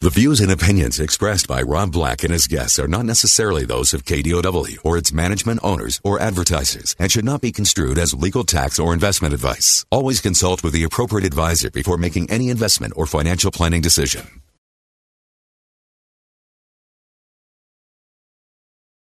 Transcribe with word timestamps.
The 0.00 0.10
views 0.10 0.38
and 0.38 0.52
opinions 0.52 1.00
expressed 1.00 1.48
by 1.48 1.60
Rob 1.60 1.90
Black 1.90 2.22
and 2.22 2.32
his 2.32 2.46
guests 2.46 2.78
are 2.78 2.86
not 2.86 3.04
necessarily 3.04 3.64
those 3.64 3.92
of 3.92 4.04
KDOW 4.04 4.78
or 4.84 4.96
its 4.96 5.12
management 5.12 5.58
owners 5.64 6.00
or 6.04 6.20
advertisers 6.20 6.94
and 7.00 7.10
should 7.10 7.24
not 7.24 7.40
be 7.40 7.50
construed 7.50 7.98
as 7.98 8.14
legal 8.14 8.44
tax 8.44 8.78
or 8.78 8.94
investment 8.94 9.34
advice. 9.34 9.84
Always 9.90 10.20
consult 10.20 10.62
with 10.62 10.72
the 10.72 10.84
appropriate 10.84 11.26
advisor 11.26 11.68
before 11.72 11.96
making 11.96 12.30
any 12.30 12.48
investment 12.48 12.92
or 12.94 13.06
financial 13.06 13.50
planning 13.50 13.80
decision. 13.82 14.40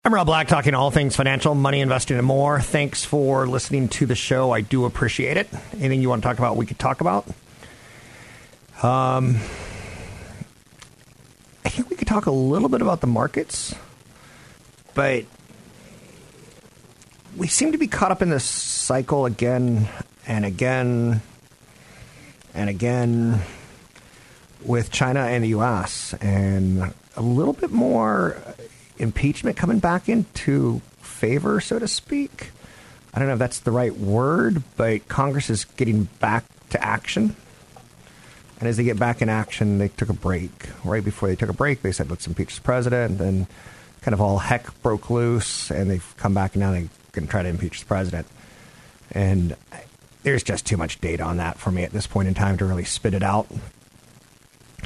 I'm 0.05 0.13
Rob 0.13 0.27
Black, 0.27 0.47
talking 0.47 0.73
all 0.75 0.91
things 0.91 1.13
financial, 1.13 1.55
money, 1.55 1.81
investing, 1.81 2.15
and 2.15 2.25
more. 2.25 2.61
Thanks 2.61 3.03
for 3.03 3.45
listening 3.47 3.89
to 3.89 4.05
the 4.05 4.15
show. 4.15 4.51
I 4.51 4.61
do 4.61 4.85
appreciate 4.85 5.35
it. 5.35 5.49
Anything 5.73 6.01
you 6.01 6.07
want 6.07 6.23
to 6.23 6.29
talk 6.29 6.37
about, 6.37 6.55
we 6.55 6.65
could 6.65 6.79
talk 6.79 7.01
about. 7.01 7.27
Um, 8.81 9.41
I 11.65 11.69
think 11.69 11.89
we 11.89 11.95
could 11.95 12.07
talk 12.07 12.25
a 12.25 12.31
little 12.31 12.69
bit 12.69 12.81
about 12.81 13.01
the 13.01 13.07
markets, 13.07 13.75
but 14.93 15.25
we 17.37 17.47
seem 17.47 17.71
to 17.71 17.77
be 17.77 17.87
caught 17.87 18.11
up 18.11 18.21
in 18.21 18.29
this 18.29 18.43
cycle 18.43 19.25
again 19.25 19.87
and 20.27 20.45
again 20.45 21.21
and 22.53 22.69
again 22.69 23.41
with 24.63 24.91
China 24.91 25.21
and 25.21 25.43
the 25.43 25.49
U.S. 25.49 26.13
and 26.15 26.93
a 27.15 27.21
little 27.21 27.53
bit 27.53 27.71
more 27.71 28.37
impeachment 28.97 29.57
coming 29.57 29.79
back 29.79 30.09
into 30.09 30.81
favor, 31.01 31.61
so 31.61 31.79
to 31.79 31.87
speak. 31.87 32.51
I 33.13 33.19
don't 33.19 33.27
know 33.27 33.33
if 33.33 33.39
that's 33.39 33.59
the 33.59 33.71
right 33.71 33.95
word, 33.95 34.63
but 34.77 35.07
Congress 35.07 35.49
is 35.49 35.65
getting 35.65 36.05
back 36.19 36.45
to 36.69 36.83
action. 36.83 37.35
And 38.59 38.67
as 38.67 38.77
they 38.77 38.83
get 38.83 38.99
back 38.99 39.21
in 39.21 39.29
action, 39.29 39.77
they 39.77 39.87
took 39.87 40.09
a 40.09 40.13
break. 40.13 40.51
Right 40.83 41.03
before 41.03 41.29
they 41.29 41.35
took 41.35 41.49
a 41.49 41.53
break, 41.53 41.81
they 41.81 41.91
said, 41.91 42.09
let's 42.09 42.27
impeach 42.27 42.55
the 42.55 42.61
president. 42.61 43.11
And 43.11 43.19
then 43.19 43.47
kind 44.01 44.13
of 44.13 44.21
all 44.21 44.39
heck 44.39 44.81
broke 44.81 45.09
loose, 45.09 45.71
and 45.71 45.89
they've 45.89 46.13
come 46.17 46.33
back 46.33 46.55
and 46.55 46.61
now 46.61 46.71
they're 46.71 46.89
going 47.11 47.25
to 47.25 47.31
try 47.31 47.43
to 47.43 47.49
impeach 47.49 47.79
the 47.79 47.85
president. 47.85 48.27
And 49.11 49.55
there's 50.23 50.43
just 50.43 50.65
too 50.65 50.77
much 50.77 50.99
data 51.01 51.23
on 51.23 51.37
that 51.37 51.57
for 51.57 51.71
me 51.71 51.83
at 51.83 51.91
this 51.91 52.07
point 52.07 52.27
in 52.27 52.33
time 52.33 52.57
to 52.57 52.65
really 52.65 52.83
spit 52.83 53.13
it 53.13 53.23
out 53.23 53.47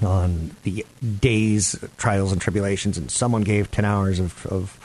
on 0.01 0.55
the 0.63 0.85
days, 1.21 1.77
trials, 1.97 2.31
and 2.31 2.41
tribulations. 2.41 2.97
And 2.97 3.09
someone 3.09 3.41
gave 3.41 3.71
10 3.71 3.85
hours 3.85 4.19
of, 4.19 4.45
of 4.47 4.79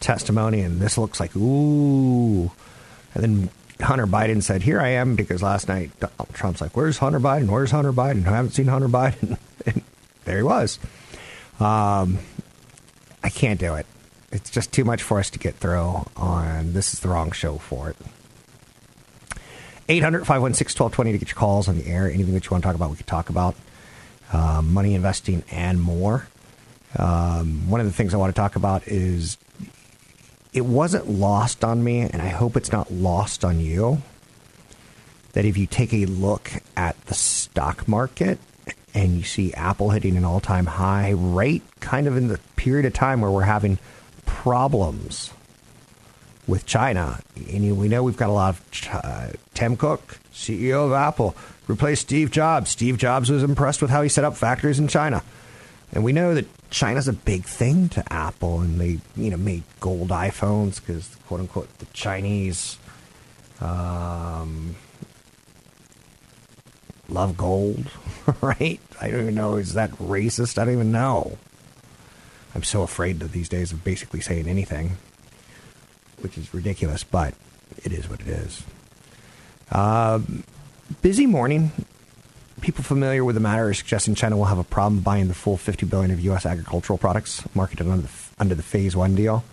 testimony, 0.00 0.60
and 0.60 0.80
this 0.80 0.98
looks 0.98 1.20
like, 1.20 1.34
ooh. 1.36 2.50
And 3.14 3.22
then 3.22 3.50
Hunter 3.80 4.06
Biden 4.06 4.42
said, 4.42 4.62
Here 4.62 4.80
I 4.80 4.88
am, 4.88 5.14
because 5.16 5.42
last 5.42 5.68
night 5.68 5.90
Donald 6.00 6.28
Trump's 6.32 6.60
like, 6.60 6.76
Where's 6.76 6.98
Hunter 6.98 7.20
Biden? 7.20 7.48
Where's 7.48 7.70
Hunter 7.70 7.92
Biden? 7.92 8.26
I 8.26 8.36
haven't 8.36 8.52
seen 8.52 8.66
Hunter 8.66 8.88
Biden. 8.88 9.38
and 9.66 9.82
there 10.24 10.36
he 10.38 10.42
was. 10.42 10.78
Um, 11.60 12.18
I 13.22 13.30
can't 13.30 13.58
do 13.58 13.74
it. 13.74 13.86
It's 14.30 14.50
just 14.50 14.72
too 14.72 14.84
much 14.84 15.02
for 15.02 15.18
us 15.18 15.30
to 15.30 15.38
get 15.38 15.54
through 15.56 16.04
on 16.16 16.72
this 16.74 16.92
is 16.92 17.00
the 17.00 17.08
wrong 17.08 17.30
show 17.32 17.56
for 17.58 17.90
it. 17.90 17.96
800 19.88 20.26
516 20.26 20.78
1220 20.78 21.12
to 21.12 21.18
get 21.18 21.28
your 21.28 21.36
calls 21.36 21.66
on 21.66 21.78
the 21.78 21.86
air. 21.86 22.10
Anything 22.10 22.34
that 22.34 22.44
you 22.44 22.50
want 22.50 22.62
to 22.62 22.68
talk 22.68 22.76
about, 22.76 22.90
we 22.90 22.96
could 22.96 23.06
talk 23.06 23.30
about. 23.30 23.54
Um, 24.32 24.74
money 24.74 24.94
investing 24.94 25.42
and 25.50 25.80
more. 25.80 26.28
Um, 26.96 27.70
one 27.70 27.80
of 27.80 27.86
the 27.86 27.92
things 27.92 28.12
I 28.12 28.18
want 28.18 28.34
to 28.34 28.38
talk 28.38 28.56
about 28.56 28.86
is 28.86 29.38
it 30.52 30.64
wasn't 30.64 31.08
lost 31.08 31.64
on 31.64 31.84
me, 31.84 32.00
and 32.00 32.22
I 32.22 32.28
hope 32.28 32.56
it's 32.56 32.72
not 32.72 32.90
lost 32.90 33.44
on 33.44 33.60
you, 33.60 34.02
that 35.32 35.44
if 35.44 35.56
you 35.56 35.66
take 35.66 35.92
a 35.92 36.06
look 36.06 36.50
at 36.76 37.00
the 37.06 37.14
stock 37.14 37.86
market 37.86 38.38
and 38.94 39.16
you 39.16 39.22
see 39.22 39.52
Apple 39.54 39.90
hitting 39.90 40.16
an 40.16 40.24
all 40.24 40.40
time 40.40 40.66
high 40.66 41.10
rate, 41.10 41.62
kind 41.80 42.06
of 42.06 42.16
in 42.16 42.28
the 42.28 42.38
period 42.56 42.86
of 42.86 42.94
time 42.94 43.20
where 43.20 43.30
we're 43.30 43.42
having 43.42 43.78
problems 44.26 45.32
with 46.46 46.64
China. 46.64 47.20
And 47.52 47.76
we 47.78 47.88
know 47.88 48.02
we've 48.02 48.16
got 48.16 48.30
a 48.30 48.32
lot 48.32 48.54
of 48.54 48.88
uh, 48.90 49.28
Tim 49.54 49.76
Cook, 49.76 50.18
CEO 50.32 50.86
of 50.86 50.92
Apple, 50.92 51.36
replaced 51.66 52.02
Steve 52.02 52.30
Jobs. 52.30 52.70
Steve 52.70 52.96
Jobs 52.96 53.30
was 53.30 53.42
impressed 53.42 53.82
with 53.82 53.90
how 53.90 54.02
he 54.02 54.08
set 54.08 54.24
up 54.24 54.36
factories 54.36 54.78
in 54.78 54.88
China. 54.88 55.22
And 55.92 56.02
we 56.02 56.12
know 56.12 56.34
that 56.34 56.46
China's 56.70 57.08
a 57.08 57.12
big 57.12 57.44
thing 57.44 57.88
to 57.90 58.12
Apple, 58.12 58.60
and 58.60 58.80
they, 58.80 58.98
you 59.16 59.30
know, 59.30 59.36
made 59.36 59.62
gold 59.80 60.08
iPhones 60.08 60.80
because, 60.80 61.16
quote 61.26 61.40
unquote, 61.40 61.78
the 61.78 61.86
Chinese 61.86 62.78
um, 63.60 64.76
love 67.08 67.36
gold, 67.36 67.90
right? 68.40 68.80
I 69.00 69.10
don't 69.10 69.20
even 69.22 69.34
know. 69.34 69.56
Is 69.56 69.74
that 69.74 69.90
racist? 69.92 70.58
I 70.58 70.64
don't 70.64 70.74
even 70.74 70.92
know. 70.92 71.38
I'm 72.54 72.62
so 72.62 72.82
afraid 72.82 73.22
of 73.22 73.32
these 73.32 73.48
days 73.48 73.72
of 73.72 73.84
basically 73.84 74.20
saying 74.20 74.48
anything, 74.48 74.96
which 76.20 76.36
is 76.36 76.52
ridiculous, 76.52 77.04
but 77.04 77.34
it 77.84 77.92
is 77.92 78.08
what 78.08 78.20
it 78.20 78.28
is. 78.28 78.62
Um, 79.70 80.44
busy 81.02 81.26
morning. 81.26 81.72
People 82.60 82.84
familiar 82.84 83.24
with 83.24 83.34
the 83.34 83.40
matter 83.40 83.68
are 83.68 83.74
suggesting 83.74 84.14
China 84.14 84.36
will 84.36 84.46
have 84.46 84.58
a 84.58 84.64
problem 84.64 85.00
buying 85.00 85.28
the 85.28 85.34
full 85.34 85.56
50 85.56 85.86
billion 85.86 86.10
of 86.10 86.20
U.S. 86.20 86.44
agricultural 86.44 86.98
products 86.98 87.42
marketed 87.54 87.86
under 87.86 88.02
the, 88.02 88.12
under 88.38 88.54
the 88.54 88.62
Phase 88.62 88.96
One 88.96 89.14
deal. 89.14 89.44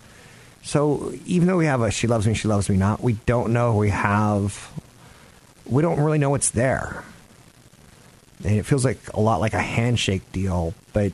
So 0.62 1.14
even 1.26 1.46
though 1.46 1.56
we 1.56 1.66
have 1.66 1.80
a 1.80 1.90
"She 1.92 2.08
loves 2.08 2.26
me, 2.26 2.34
she 2.34 2.48
loves 2.48 2.68
me 2.68 2.76
not," 2.76 3.00
we 3.00 3.14
don't 3.24 3.52
know 3.52 3.76
we 3.76 3.90
have. 3.90 4.70
We 5.64 5.82
don't 5.82 6.00
really 6.00 6.18
know 6.18 6.30
what's 6.30 6.50
there, 6.50 7.04
and 8.44 8.56
it 8.56 8.64
feels 8.64 8.84
like 8.84 8.98
a 9.14 9.20
lot 9.20 9.40
like 9.40 9.54
a 9.54 9.62
handshake 9.62 10.32
deal. 10.32 10.74
But 10.92 11.12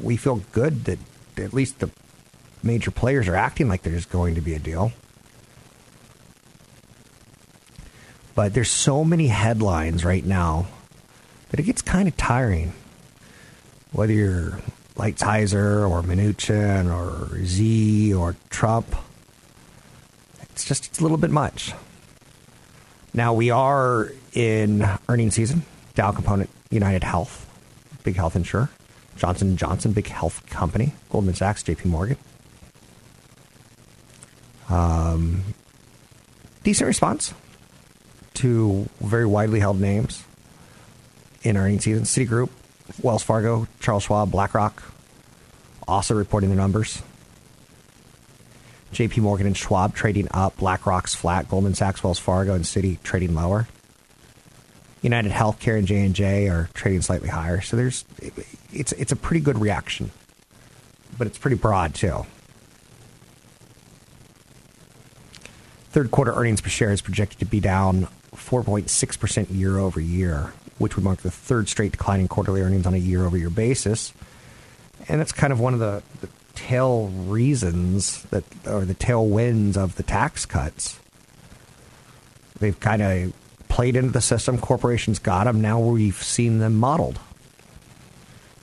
we 0.00 0.16
feel 0.16 0.42
good 0.52 0.84
that 0.84 0.98
at 1.36 1.52
least 1.52 1.80
the 1.80 1.90
major 2.62 2.92
players 2.92 3.26
are 3.26 3.34
acting 3.34 3.68
like 3.68 3.82
there's 3.82 4.06
going 4.06 4.36
to 4.36 4.40
be 4.40 4.54
a 4.54 4.58
deal. 4.60 4.92
But 8.36 8.54
there's 8.54 8.70
so 8.70 9.04
many 9.04 9.26
headlines 9.26 10.04
right 10.04 10.24
now 10.24 10.66
that 11.50 11.60
it 11.60 11.64
gets 11.64 11.82
kind 11.82 12.08
of 12.08 12.16
tiring. 12.16 12.72
Whether 13.92 14.12
you're 14.12 14.60
Lighthizer 14.94 15.88
or 15.88 16.02
Mnuchin 16.02 16.92
or 16.92 17.44
Xi 17.44 18.14
or 18.14 18.36
Trump, 18.50 18.94
it's 20.42 20.64
just 20.64 20.86
it's 20.86 21.00
a 21.00 21.02
little 21.02 21.18
bit 21.18 21.30
much. 21.30 21.72
Now 23.12 23.34
we 23.34 23.50
are 23.50 24.12
in 24.32 24.86
earning 25.08 25.30
season. 25.30 25.62
Dow 25.94 26.12
Component, 26.12 26.50
United 26.70 27.02
Health, 27.02 27.48
big 28.04 28.14
health 28.14 28.36
insurer, 28.36 28.70
Johnson 29.16 29.56
Johnson, 29.56 29.92
big 29.92 30.06
health 30.06 30.48
company, 30.48 30.92
Goldman 31.10 31.34
Sachs, 31.34 31.64
J.P. 31.64 31.88
Morgan. 31.88 32.16
Um, 34.68 35.42
decent 36.62 36.86
response 36.86 37.34
to 38.34 38.88
very 39.00 39.26
widely 39.26 39.58
held 39.58 39.80
names 39.80 40.22
in 41.42 41.56
earnings 41.56 41.84
season. 41.84 42.04
Citigroup, 42.04 42.50
Wells 43.02 43.22
Fargo, 43.22 43.66
Charles 43.80 44.04
Schwab, 44.04 44.30
BlackRock, 44.30 44.82
also 45.86 46.14
reporting 46.14 46.50
their 46.50 46.56
numbers. 46.56 47.02
JP 48.92 49.18
Morgan 49.18 49.46
and 49.46 49.56
Schwab 49.56 49.94
trading 49.94 50.28
up, 50.32 50.56
BlackRock's 50.56 51.14
flat, 51.14 51.48
Goldman 51.48 51.74
Sachs, 51.74 52.02
Wells 52.02 52.18
Fargo, 52.18 52.54
and 52.54 52.64
Citi 52.64 53.00
trading 53.02 53.34
lower. 53.34 53.68
United 55.02 55.32
Healthcare 55.32 55.78
and 55.78 55.86
J 55.86 56.04
and 56.04 56.14
J 56.14 56.48
are 56.48 56.68
trading 56.74 57.00
slightly 57.00 57.28
higher. 57.28 57.60
So 57.60 57.76
there's 57.76 58.04
it's 58.72 58.92
it's 58.92 59.12
a 59.12 59.16
pretty 59.16 59.40
good 59.40 59.58
reaction, 59.58 60.10
but 61.16 61.26
it's 61.26 61.38
pretty 61.38 61.56
broad 61.56 61.94
too. 61.94 62.26
Third 65.90 66.10
quarter 66.10 66.32
earnings 66.32 66.60
per 66.60 66.68
share 66.68 66.92
is 66.92 67.00
projected 67.00 67.38
to 67.40 67.46
be 67.46 67.60
down 67.60 68.08
4.6% 68.36 69.46
year 69.50 69.78
over 69.78 70.00
year, 70.00 70.52
which 70.80 70.96
would 70.96 71.04
mark 71.04 71.20
the 71.20 71.30
third 71.30 71.68
straight 71.68 71.92
decline 71.92 72.20
in 72.20 72.26
quarterly 72.26 72.62
earnings 72.62 72.86
on 72.86 72.94
a 72.94 72.98
year 72.98 73.24
over 73.26 73.36
year 73.36 73.50
basis. 73.50 74.14
And 75.08 75.20
that's 75.20 75.32
kind 75.32 75.52
of 75.52 75.60
one 75.60 75.74
of 75.74 75.80
the, 75.80 76.02
the 76.20 76.28
tail 76.54 77.08
reasons 77.08 78.22
that, 78.24 78.44
or 78.66 78.84
the 78.84 78.94
tailwinds 78.94 79.76
of 79.76 79.96
the 79.96 80.02
tax 80.02 80.46
cuts. 80.46 80.98
They've 82.58 82.78
kind 82.78 83.02
of 83.02 83.32
played 83.68 83.94
into 83.94 84.10
the 84.10 84.20
system. 84.20 84.58
Corporations 84.58 85.18
got 85.18 85.44
them. 85.44 85.60
Now 85.60 85.80
we've 85.80 86.22
seen 86.22 86.58
them 86.58 86.76
modeled. 86.76 87.18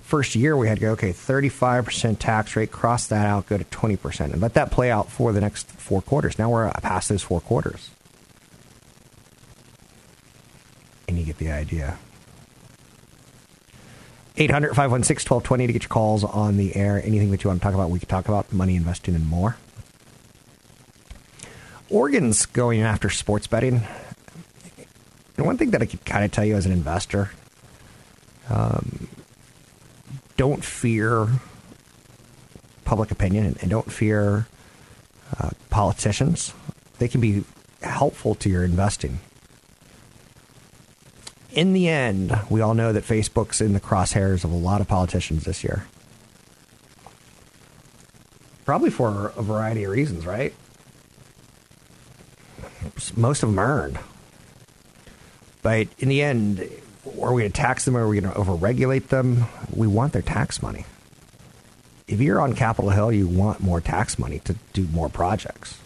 first 0.02 0.36
year 0.36 0.58
we 0.58 0.68
had 0.68 0.78
to 0.78 0.82
go, 0.82 0.92
okay, 0.92 1.12
35% 1.12 2.18
tax 2.18 2.56
rate, 2.56 2.72
cross 2.72 3.08
that 3.08 3.28
out, 3.28 3.48
go 3.48 3.58
to 3.58 3.64
20%, 3.64 4.32
and 4.32 4.42
let 4.42 4.56
that 4.56 4.72
play 4.72 4.90
out 4.90 5.10
for 5.12 5.34
the 5.34 5.42
next 5.42 5.68
four 5.68 6.02
quarters. 6.02 6.40
Now 6.40 6.50
we're 6.50 6.72
past 6.82 7.10
those 7.10 7.22
four 7.22 7.42
quarters. 7.42 7.92
And 11.08 11.18
you 11.18 11.26
get 11.26 11.38
the 11.38 11.52
idea. 11.52 11.98
800 14.38 14.70
516 14.76 15.26
1220 15.26 15.68
to 15.68 15.74
get 15.74 15.84
your 15.84 15.90
calls 15.90 16.24
on 16.24 16.58
the 16.58 16.76
air. 16.76 17.02
Anything 17.04 17.32
that 17.32 17.44
you 17.44 17.50
want 17.50 17.60
to 17.60 17.64
talk 17.64 17.74
about, 17.74 17.90
we 17.90 18.00
can 18.00 18.08
talk 18.08 18.28
about 18.28 18.54
money 18.54 18.76
investing 18.76 19.16
and 19.16 19.28
more. 19.28 19.58
Oregon's 21.90 22.46
going 22.46 22.82
after 22.82 23.10
sports 23.10 23.48
betting. 23.48 23.82
And 25.38 25.46
one 25.46 25.58
thing 25.58 25.72
that 25.72 25.82
I 25.82 25.86
could 25.86 26.06
kind 26.06 26.24
of 26.24 26.32
tell 26.32 26.46
you 26.46 26.56
as 26.56 26.66
an 26.66 26.72
investor 26.72 27.32
um, 28.50 29.08
don't 30.36 30.64
fear 30.64 31.28
public 32.86 33.12
opinion 33.12 33.58
and 33.62 33.70
don't 33.70 33.92
fear 33.92 34.48
uh, 35.40 35.50
politicians. 35.70 36.54
They 37.00 37.08
can 37.08 37.22
be 37.22 37.44
helpful 37.82 38.36
to 38.36 38.50
your 38.50 38.64
investing. 38.64 39.20
In 41.58 41.74
the 41.74 41.88
end, 41.88 42.40
we 42.52 42.62
all 42.62 42.76
know 42.76 42.94
that 42.94 43.04
Facebook's 43.04 43.62
in 43.62 43.74
the 43.74 43.80
crosshairs 43.80 44.44
of 44.44 44.52
a 44.52 44.56
lot 44.56 44.80
of 44.80 44.88
politicians 44.88 45.44
this 45.44 45.64
year. 45.64 45.88
Probably 48.64 48.92
for 48.92 49.34
a 49.36 49.42
variety 49.42 49.84
of 49.84 49.92
reasons, 49.92 50.24
right? 50.24 50.54
Most 53.16 53.42
of 53.42 53.50
them 53.50 53.58
earned. 53.58 53.98
But 55.64 55.88
in 55.98 56.10
the 56.10 56.22
end, 56.22 56.60
are 57.20 57.34
we 57.34 57.42
going 57.42 57.52
to 57.52 57.62
tax 57.62 57.86
them 57.86 57.98
or 57.98 58.02
are 58.02 58.08
we 58.08 58.22
going 58.22 58.32
to 58.32 58.40
overregulate 58.40 59.08
them? 59.08 59.46
We 59.76 59.88
want 59.88 60.14
their 60.14 60.22
tax 60.22 60.62
money. 60.62 60.86
If 62.08 62.22
you're 62.22 62.40
on 62.40 62.54
Capitol 62.54 62.92
Hill, 62.92 63.12
you 63.12 63.28
want 63.28 63.62
more 63.62 63.82
tax 63.82 64.20
money 64.20 64.38
to 64.42 64.56
do 64.74 64.88
more 64.90 65.10
projects. 65.10 65.80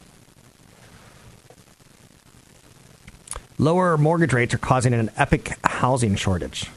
Lower 3.61 3.95
mortgage 3.95 4.33
rates 4.33 4.55
are 4.55 4.57
causing 4.57 4.91
an 4.91 5.11
epic 5.17 5.55
housing 5.63 6.15
shortage. 6.15 6.71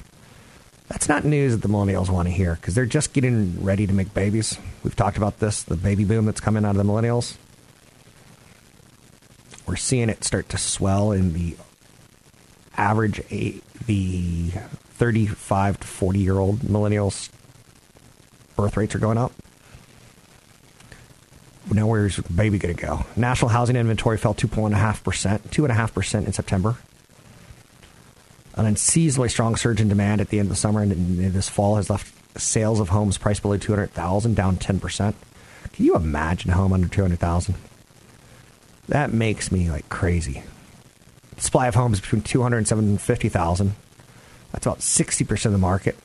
That's 0.88 1.08
not 1.08 1.24
news 1.24 1.52
that 1.52 1.62
the 1.66 1.72
millennials 1.72 2.10
want 2.10 2.28
to 2.28 2.34
hear 2.34 2.56
because 2.56 2.74
they're 2.74 2.84
just 2.84 3.14
getting 3.14 3.64
ready 3.64 3.86
to 3.86 3.94
make 3.94 4.12
babies. 4.12 4.58
We've 4.82 4.94
talked 4.94 5.16
about 5.16 5.38
this, 5.38 5.62
the 5.62 5.76
baby 5.76 6.04
boom 6.04 6.26
that's 6.26 6.42
coming 6.42 6.62
out 6.62 6.72
of 6.72 6.76
the 6.76 6.82
millennials. 6.82 7.38
We're 9.66 9.76
seeing 9.76 10.10
it 10.10 10.24
start 10.24 10.50
to 10.50 10.58
swell 10.58 11.10
in 11.10 11.32
the 11.32 11.56
average 12.76 13.26
the 13.86 14.50
35 14.50 15.80
to 15.80 15.86
40 15.86 16.18
year 16.18 16.38
old 16.38 16.58
millennials 16.58 17.30
birth 18.56 18.76
rates 18.76 18.94
are 18.94 18.98
going 18.98 19.16
up. 19.16 19.32
Now 21.70 21.86
where's 21.86 22.18
baby 22.20 22.58
going 22.58 22.76
to 22.76 22.82
go? 22.82 23.06
National 23.16 23.48
housing 23.48 23.76
inventory 23.76 24.18
fell 24.18 24.34
2.5%, 24.34 24.74
2.5% 25.48 26.26
in 26.26 26.32
September. 26.32 26.76
An 28.54 28.66
unseasonably 28.66 29.28
strong 29.28 29.56
surge 29.56 29.80
in 29.80 29.88
demand 29.88 30.20
at 30.20 30.28
the 30.28 30.38
end 30.38 30.46
of 30.46 30.50
the 30.50 30.56
summer 30.56 30.82
and 30.82 31.18
this 31.32 31.48
fall 31.48 31.76
has 31.76 31.90
left 31.90 32.12
sales 32.40 32.80
of 32.80 32.90
homes 32.90 33.18
priced 33.18 33.42
below 33.42 33.56
200,000 33.56 34.34
down 34.34 34.56
10%. 34.56 35.14
Can 35.72 35.84
you 35.84 35.96
imagine 35.96 36.50
a 36.50 36.54
home 36.54 36.72
under 36.72 36.86
200,000? 36.86 37.54
That 38.88 39.12
makes 39.12 39.50
me 39.50 39.70
like 39.70 39.88
crazy 39.88 40.42
supply 41.38 41.66
of 41.66 41.74
homes 41.74 42.00
between 42.00 42.22
200 42.22 42.58
and 42.58 42.68
750,000. 42.68 43.74
That's 44.52 44.66
about 44.66 44.78
60% 44.78 45.46
of 45.46 45.52
the 45.52 45.58
market. 45.58 45.96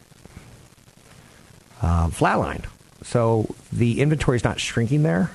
Uh, 1.81 2.07
flatlined. 2.07 2.65
So 3.03 3.55
the 3.71 4.01
inventory 4.01 4.37
is 4.37 4.43
not 4.43 4.59
shrinking 4.59 5.03
there. 5.03 5.31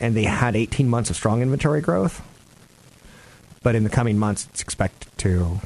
And 0.00 0.14
they 0.14 0.24
had 0.24 0.56
18 0.56 0.88
months 0.88 1.10
of 1.10 1.16
strong 1.16 1.42
inventory 1.42 1.80
growth. 1.80 2.22
But 3.62 3.74
in 3.74 3.84
the 3.84 3.90
coming 3.90 4.18
months, 4.18 4.46
it's 4.50 4.62
expected 4.62 5.10
to 5.18 5.60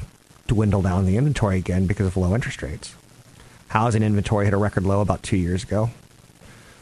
dwindle 0.47 0.81
down 0.81 1.05
the 1.05 1.17
inventory 1.17 1.57
again 1.57 1.85
because 1.85 2.07
of 2.07 2.17
low 2.17 2.33
interest 2.33 2.61
rates. 2.61 2.95
Housing 3.67 4.03
inventory 4.03 4.45
hit 4.45 4.53
a 4.53 4.57
record 4.57 4.83
low 4.83 5.01
about 5.01 5.23
two 5.23 5.37
years 5.37 5.63
ago. 5.63 5.91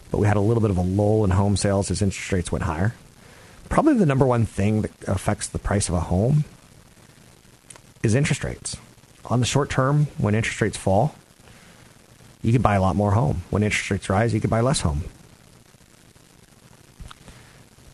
But 0.10 0.20
we 0.20 0.28
had 0.28 0.38
a 0.38 0.42
little 0.42 0.62
bit 0.62 0.72
of 0.72 0.78
a 0.78 0.82
lull 0.82 1.24
in 1.24 1.32
home 1.32 1.58
sales 1.58 1.92
as 1.92 2.02
interest 2.02 2.32
rates 2.32 2.52
went 2.52 2.64
higher 2.64 2.94
probably 3.72 3.94
the 3.94 4.06
number 4.06 4.26
one 4.26 4.46
thing 4.46 4.82
that 4.82 4.92
affects 5.08 5.48
the 5.48 5.58
price 5.58 5.88
of 5.88 5.96
a 5.96 6.02
home 6.02 6.44
is 8.04 8.14
interest 8.14 8.44
rates. 8.44 8.76
On 9.26 9.40
the 9.40 9.46
short 9.46 9.70
term, 9.70 10.08
when 10.18 10.36
interest 10.36 10.60
rates 10.62 10.76
fall, 10.76 11.16
you 12.44 12.52
can 12.52 12.62
buy 12.62 12.76
a 12.76 12.82
lot 12.82 12.98
more 12.98 13.12
home. 13.12 13.44
When 13.50 13.64
interest 13.64 13.90
rates 13.90 14.10
rise, 14.10 14.34
you 14.34 14.42
can 14.42 14.50
buy 14.50 14.60
less 14.60 14.82
home. 14.82 15.06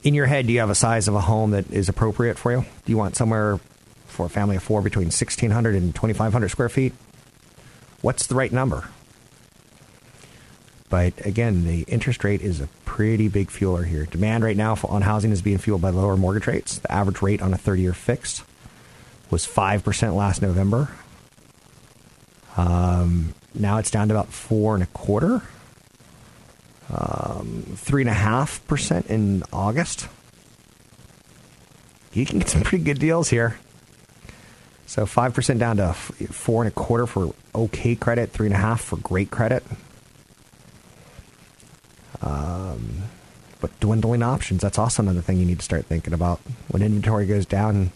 In 0.07 0.13
your 0.13 0.25
head, 0.25 0.47
do 0.47 0.53
you 0.53 0.61
have 0.61 0.69
a 0.69 0.75
size 0.75 1.09
of 1.09 1.15
a 1.15 1.19
home 1.19 1.51
that 1.51 1.69
is 1.69 1.89
appropriate 1.89 2.37
for 2.37 2.53
you? 2.53 2.61
Do 2.61 2.91
you 2.93 2.97
want 2.97 3.17
somewhere 3.17 3.59
for 4.05 4.27
a 4.27 4.29
family 4.29 4.55
of 4.55 4.63
four 4.63 4.81
between 4.81 5.07
1,600 5.07 5.75
and 5.75 5.93
2,500 5.93 6.47
square 6.47 6.69
feet? 6.69 6.93
What's 7.99 8.25
the 8.27 8.35
right 8.35 8.49
number? 8.49 8.87
But 10.89 11.25
again, 11.25 11.67
the 11.67 11.81
interest 11.89 12.23
rate 12.23 12.39
is 12.39 12.61
a 12.61 12.69
pretty 12.85 13.27
big 13.27 13.49
fueler 13.49 13.85
here. 13.85 14.05
Demand 14.05 14.45
right 14.45 14.55
now 14.55 14.77
on 14.85 15.01
housing 15.01 15.33
is 15.33 15.41
being 15.41 15.57
fueled 15.57 15.81
by 15.81 15.89
lower 15.89 16.15
mortgage 16.15 16.47
rates. 16.47 16.77
The 16.77 16.89
average 16.89 17.21
rate 17.21 17.41
on 17.41 17.53
a 17.53 17.57
30 17.57 17.81
year 17.81 17.93
fixed 17.93 18.45
was 19.29 19.45
5% 19.45 20.15
last 20.15 20.41
November. 20.41 20.89
Um, 22.55 23.33
now 23.53 23.77
it's 23.77 23.91
down 23.91 24.07
to 24.07 24.13
about 24.13 24.29
four 24.29 24.73
and 24.73 24.83
a 24.83 24.87
quarter, 24.87 25.41
three 27.75 28.01
and 28.01 28.09
a 28.09 28.13
half 28.13 28.65
percent 28.67 29.07
in 29.07 29.43
August. 29.51 30.07
You 32.13 32.25
can 32.25 32.39
get 32.39 32.49
some 32.49 32.63
pretty 32.63 32.83
good 32.83 32.99
deals 32.99 33.29
here. 33.29 33.59
So 34.85 35.05
five 35.05 35.33
percent 35.33 35.59
down 35.59 35.77
to 35.77 35.93
four 35.93 36.63
and 36.63 36.71
a 36.71 36.73
quarter 36.73 37.05
for 37.05 37.33
okay 37.53 37.95
credit, 37.95 38.31
three 38.31 38.47
and 38.47 38.55
a 38.55 38.59
half 38.59 38.81
for 38.81 38.97
great 38.97 39.29
credit. 39.29 39.63
Um, 42.21 43.03
but 43.59 43.77
dwindling 43.79 44.23
options, 44.23 44.61
that's 44.61 44.79
also 44.79 45.03
another 45.03 45.21
thing 45.21 45.37
you 45.37 45.45
need 45.45 45.59
to 45.59 45.65
start 45.65 45.85
thinking 45.85 46.13
about. 46.13 46.39
When 46.69 46.81
inventory 46.81 47.25
goes 47.25 47.45
down, 47.45 47.91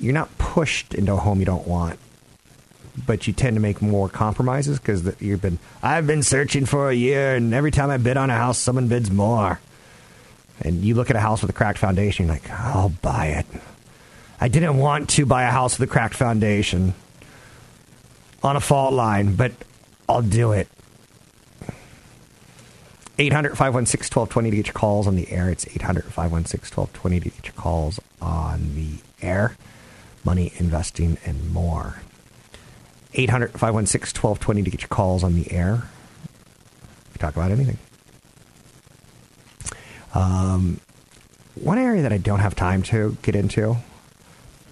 you're 0.00 0.14
not 0.14 0.36
pushed 0.38 0.94
into 0.94 1.12
a 1.12 1.16
home 1.16 1.38
you 1.38 1.46
don't 1.46 1.66
want, 1.66 1.98
but 3.06 3.26
you 3.26 3.32
tend 3.32 3.56
to 3.56 3.60
make 3.60 3.80
more 3.80 4.08
compromises 4.08 4.78
because 4.78 5.20
you've 5.20 5.40
been, 5.40 5.58
I've 5.82 6.06
been 6.06 6.22
searching 6.22 6.66
for 6.66 6.90
a 6.90 6.94
year, 6.94 7.34
and 7.34 7.54
every 7.54 7.70
time 7.70 7.90
I 7.90 7.96
bid 7.96 8.16
on 8.16 8.30
a 8.30 8.36
house, 8.36 8.58
someone 8.58 8.88
bids 8.88 9.10
more. 9.10 9.60
And 10.60 10.82
you 10.84 10.94
look 10.94 11.10
at 11.10 11.16
a 11.16 11.20
house 11.20 11.40
with 11.40 11.50
a 11.50 11.54
cracked 11.54 11.78
foundation, 11.78 12.26
you're 12.26 12.34
like, 12.34 12.50
I'll 12.50 12.90
buy 12.90 13.26
it. 13.26 13.46
I 14.40 14.48
didn't 14.48 14.76
want 14.76 15.10
to 15.10 15.26
buy 15.26 15.44
a 15.44 15.50
house 15.50 15.78
with 15.78 15.88
a 15.88 15.92
cracked 15.92 16.14
foundation 16.14 16.94
on 18.42 18.56
a 18.56 18.60
fault 18.60 18.92
line, 18.92 19.36
but 19.36 19.52
I'll 20.08 20.22
do 20.22 20.52
it. 20.52 20.68
800 23.18 23.50
516 23.50 24.18
1220 24.18 24.50
to 24.50 24.56
get 24.56 24.66
your 24.66 24.74
calls 24.74 25.06
on 25.06 25.16
the 25.16 25.30
air. 25.30 25.48
It's 25.48 25.66
800 25.66 26.04
516 26.04 26.76
1220 26.76 27.20
to 27.20 27.28
get 27.30 27.46
your 27.46 27.54
calls 27.54 28.00
on 28.20 28.74
the 28.74 28.98
air. 29.24 29.56
Money, 30.24 30.52
investing, 30.56 31.18
and 31.24 31.52
more. 31.52 32.02
800 33.14 33.52
516 33.52 34.20
1220 34.20 34.62
to 34.62 34.70
get 34.70 34.82
your 34.82 34.88
calls 34.88 35.22
on 35.24 35.34
the 35.34 35.50
air. 35.52 35.82
We 37.12 37.18
talk 37.18 37.36
about 37.36 37.50
anything. 37.50 37.78
Um, 40.14 40.80
one 41.54 41.78
area 41.78 42.02
that 42.02 42.12
I 42.12 42.18
don't 42.18 42.40
have 42.40 42.54
time 42.54 42.82
to 42.84 43.16
get 43.22 43.34
into 43.34 43.76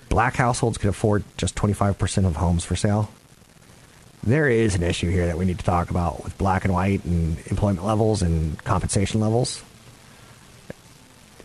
black 0.09 0.37
households 0.37 0.77
could 0.77 0.91
afford 0.91 1.25
just 1.37 1.55
25% 1.55 2.27
of 2.27 2.37
homes 2.37 2.65
for 2.65 2.77
sale 2.77 3.11
there 4.23 4.49
is 4.49 4.75
an 4.75 4.83
issue 4.83 5.11
here 5.11 5.27
that 5.27 5.39
we 5.39 5.45
need 5.45 5.59
to 5.59 5.65
talk 5.65 5.91
about 5.91 6.23
with 6.23 6.37
black 6.37 6.65
and 6.65 6.75
white 6.75 7.05
and 7.05 7.39
employment 7.47 7.87
levels 7.87 8.23
and 8.23 8.63
compensation 8.65 9.21
levels. 9.21 9.63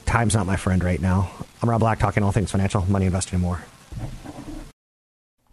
Time's 0.05 0.35
not 0.35 0.45
my 0.45 0.55
friend 0.55 0.83
right 0.83 0.99
now. 0.99 1.31
I'm 1.61 1.69
Rob 1.69 1.79
Black, 1.79 1.99
talking 1.99 2.21
all 2.23 2.31
things 2.31 2.51
financial, 2.51 2.85
money, 2.89 3.05
investing, 3.05 3.35
and 3.35 3.43
more. 3.43 3.63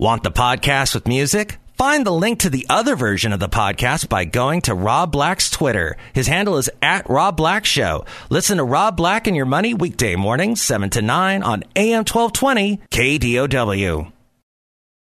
Want 0.03 0.25
the 0.25 0.33
podcast 0.33 0.97
with 0.97 1.07
music? 1.07 1.59
Find 1.75 2.05
the 2.05 2.11
link 2.11 2.41
to 2.41 2.51
the 2.51 2.67
other 2.69 2.97
version 2.97 3.33
of 3.33 3.39
the 3.39 3.49
podcast 3.49 4.09
by 4.09 4.25
going 4.25 4.61
to 4.63 4.75
Rob 4.75 5.13
Black's 5.13 5.49
Twitter. 5.49 5.97
His 6.13 6.27
handle 6.27 6.57
is 6.57 6.69
at 6.83 7.09
Rob 7.09 7.37
Black 7.37 7.65
Show. 7.65 8.05
Listen 8.29 8.57
to 8.57 8.65
Rob 8.65 8.97
Black 8.97 9.29
and 9.29 9.37
Your 9.37 9.47
Money 9.47 9.75
weekday 9.75 10.17
mornings, 10.17 10.61
7 10.61 10.91
to 10.91 11.03
9 11.03 11.45
on 11.45 11.63
AM 11.77 11.99
1220 11.99 12.81
KDOW. 12.91 14.11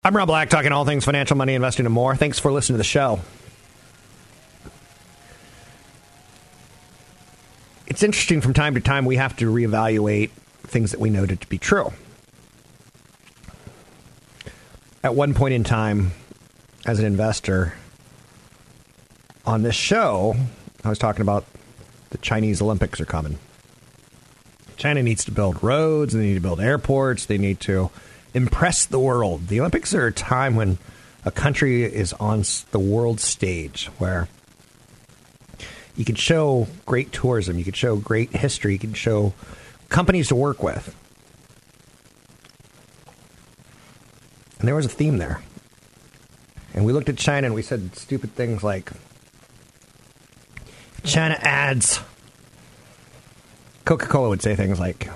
I'm 0.05 0.15
Rob 0.15 0.29
Black, 0.29 0.51
talking 0.51 0.71
all 0.71 0.85
things 0.85 1.07
financial, 1.07 1.35
money, 1.35 1.55
investing, 1.55 1.87
and 1.87 1.95
more. 1.95 2.15
Thanks 2.15 2.39
for 2.39 2.53
listening 2.53 2.75
to 2.75 2.79
the 2.81 2.85
show. 2.85 3.21
It's 7.87 8.03
interesting 8.03 8.43
from 8.43 8.53
time 8.53 8.75
to 8.75 8.83
time 8.83 9.07
we 9.07 9.17
have 9.17 9.35
to 9.37 9.51
reevaluate 9.51 10.29
things 10.65 10.91
that 10.91 11.01
we 11.01 11.09
know 11.09 11.25
to 11.25 11.37
be 11.47 11.57
true. 11.57 11.91
At 15.03 15.15
one 15.15 15.33
point 15.33 15.55
in 15.55 15.65
time, 15.65 16.11
as 16.85 16.99
an 16.99 17.07
investor, 17.07 17.73
on 19.47 19.63
this 19.63 19.75
show, 19.75 20.37
I 20.85 20.91
was 20.91 20.99
talking 20.99 21.23
about 21.23 21.47
the 22.11 22.19
Chinese 22.19 22.61
Olympics 22.61 23.01
are 23.01 23.07
coming. 23.07 23.39
China 24.77 25.03
needs 25.03 25.25
to 25.25 25.31
build 25.31 25.63
roads, 25.63 26.13
they 26.13 26.21
need 26.21 26.35
to 26.35 26.41
build 26.41 26.61
airports, 26.61 27.25
they 27.25 27.39
need 27.39 27.61
to 27.61 27.91
impress 28.35 28.85
the 28.85 28.99
world. 28.99 29.49
The 29.49 29.61
Olympics 29.61 29.95
are 29.95 30.07
a 30.07 30.13
time 30.13 30.55
when 30.55 30.77
a 31.25 31.31
country 31.31 31.83
is 31.83 32.13
on 32.15 32.45
the 32.71 32.79
world 32.79 33.21
stage 33.21 33.87
where 33.97 34.29
you 35.97 36.05
can 36.05 36.15
show 36.15 36.67
great 36.85 37.11
tourism, 37.11 37.57
you 37.57 37.65
can 37.65 37.73
show 37.73 37.97
great 37.97 38.37
history, 38.37 38.75
you 38.75 38.79
can 38.79 38.93
show 38.93 39.33
companies 39.89 40.29
to 40.29 40.35
work 40.35 40.63
with. 40.63 40.95
And 44.61 44.69
there 44.69 44.75
was 44.75 44.87
a 44.87 44.91
theme 44.91 45.17
there. 45.17 45.43
And 46.75 46.85
we 46.85 46.93
looked 46.93 47.09
at 47.09 47.17
China 47.17 47.47
and 47.47 47.55
we 47.55 47.63
said 47.63 47.97
stupid 47.97 48.35
things 48.35 48.63
like 48.63 48.93
China 51.03 51.37
adds. 51.41 52.01
Coca 53.85 54.07
Cola 54.07 54.29
would 54.29 54.43
say 54.43 54.55
things 54.55 54.79
like 54.79 55.09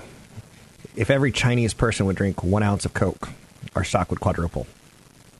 if 0.95 1.09
every 1.09 1.31
Chinese 1.31 1.73
person 1.73 2.07
would 2.07 2.15
drink 2.15 2.43
one 2.43 2.63
ounce 2.63 2.85
of 2.85 2.93
Coke, 2.93 3.29
our 3.75 3.83
stock 3.83 4.09
would 4.09 4.19
quadruple. 4.19 4.65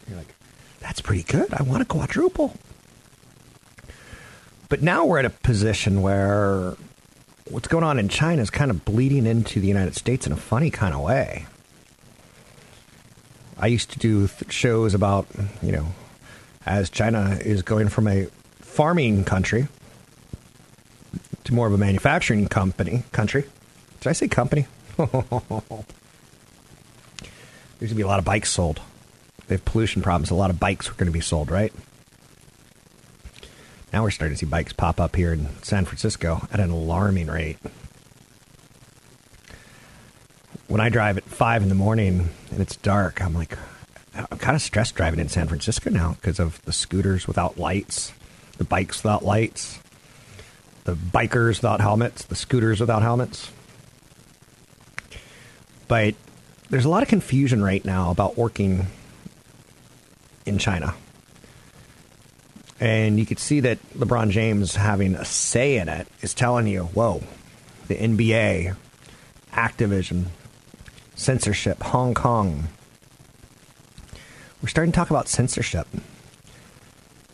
You're 0.08 0.18
like, 0.18 0.34
that's 0.80 1.02
pretty 1.02 1.24
good. 1.24 1.52
I 1.54 1.64
want 1.64 1.82
to 1.82 1.86
quadruple. 1.86 2.56
But 4.70 4.82
now 4.82 5.06
we're 5.06 5.20
at 5.20 5.26
a 5.26 5.32
position 5.32 6.02
where 6.02 6.76
what's 7.50 7.68
going 7.68 7.84
on 7.84 8.00
in 8.00 8.08
China 8.08 8.42
is 8.42 8.50
kind 8.50 8.70
of 8.70 8.86
bleeding 8.86 9.26
into 9.26 9.60
the 9.60 9.68
United 9.68 9.96
States 9.96 10.28
in 10.28 10.32
a 10.32 10.38
funny 10.38 10.70
kind 10.70 10.94
of 10.94 11.02
way. 11.02 11.48
I 13.58 13.68
used 13.68 13.92
to 13.92 14.00
do 14.00 14.28
shows 14.50 14.94
about, 14.94 15.28
you 15.62 15.72
know, 15.72 15.88
as 16.66 16.90
China 16.90 17.38
is 17.42 17.62
going 17.62 17.90
from 17.90 18.08
a 18.08 18.28
farming 18.60 19.24
country 19.24 19.68
to 21.46 21.54
more 21.54 21.68
of 21.68 21.74
a 21.74 21.78
manufacturing 21.78 22.48
company 22.48 23.04
country. 23.12 23.44
Did 24.02 24.10
I 24.10 24.14
say 24.14 24.28
company? 24.28 24.68
There's 24.98 25.10
gonna 27.92 27.96
be 27.96 28.02
a 28.02 28.08
lot 28.08 28.20
of 28.20 28.26
bikes 28.26 28.52
sold. 28.52 28.82
They 29.48 29.56
have 29.56 29.66
pollution 29.66 30.02
problems. 30.02 30.32
A 30.32 30.36
lot 30.36 30.50
of 30.50 30.60
bikes 30.60 30.90
are 30.90 30.94
going 30.94 31.06
to 31.08 31.12
be 31.12 31.22
sold, 31.22 31.52
right? 31.52 31.72
Now 33.94 34.04
we're 34.04 34.12
starting 34.12 34.36
to 34.36 34.40
see 34.40 34.46
bikes 34.46 34.74
pop 34.74 35.00
up 35.00 35.16
here 35.16 35.32
in 35.32 35.50
San 35.62 35.86
Francisco 35.86 36.48
at 36.52 36.60
an 36.60 36.72
alarming 36.72 37.28
rate. 37.28 37.58
When 40.68 40.82
I 40.82 40.90
drive 40.90 41.18
at 41.18 41.24
five 41.24 41.62
in 41.62 41.70
the 41.70 41.76
morning 41.76 42.30
and 42.52 42.60
it's 42.60 42.76
dark, 42.78 43.22
I'm 43.22 43.34
like, 43.34 43.58
I'm 44.16 44.38
kind 44.38 44.56
of 44.56 44.62
stressed 44.62 44.96
driving 44.96 45.20
in 45.20 45.30
San 45.30 45.48
Francisco 45.48 45.90
now 45.90 46.14
because 46.14 46.40
of 46.40 46.62
the 46.64 46.74
scooters 46.74 47.28
without 47.28 47.58
lights, 47.58 48.14
the 48.58 48.64
bikes 48.64 49.04
without 49.04 49.24
lights, 49.24 49.80
the 50.86 50.96
bikers 50.96 51.58
without 51.58 51.82
helmets, 51.82 52.26
the 52.26 52.36
scooters 52.36 52.80
without 52.80 53.02
helmets. 53.02 53.52
But 55.88 56.16
there's 56.70 56.86
a 56.86 56.90
lot 56.90 57.04
of 57.04 57.10
confusion 57.10 57.64
right 57.64 57.84
now 57.86 58.10
about 58.10 58.38
working 58.38 58.88
in 60.46 60.58
China. 60.58 60.96
And 62.80 63.20
you 63.20 63.26
could 63.26 63.40
see 63.40 63.62
that 63.62 63.78
LeBron 63.94 64.32
James 64.32 64.76
having 64.76 65.16
a 65.16 65.26
say 65.26 65.78
in 65.78 65.90
it 65.90 66.08
is 66.22 66.34
telling 66.34 66.68
you, 66.68 66.86
whoa, 66.86 67.24
the 67.88 67.96
NBA, 67.96 68.76
Activision, 69.54 70.26
censorship, 71.16 71.82
Hong 71.82 72.14
Kong. 72.14 72.68
We're 74.62 74.70
starting 74.70 74.92
to 74.92 74.96
talk 74.96 75.10
about 75.10 75.28
censorship. 75.28 75.88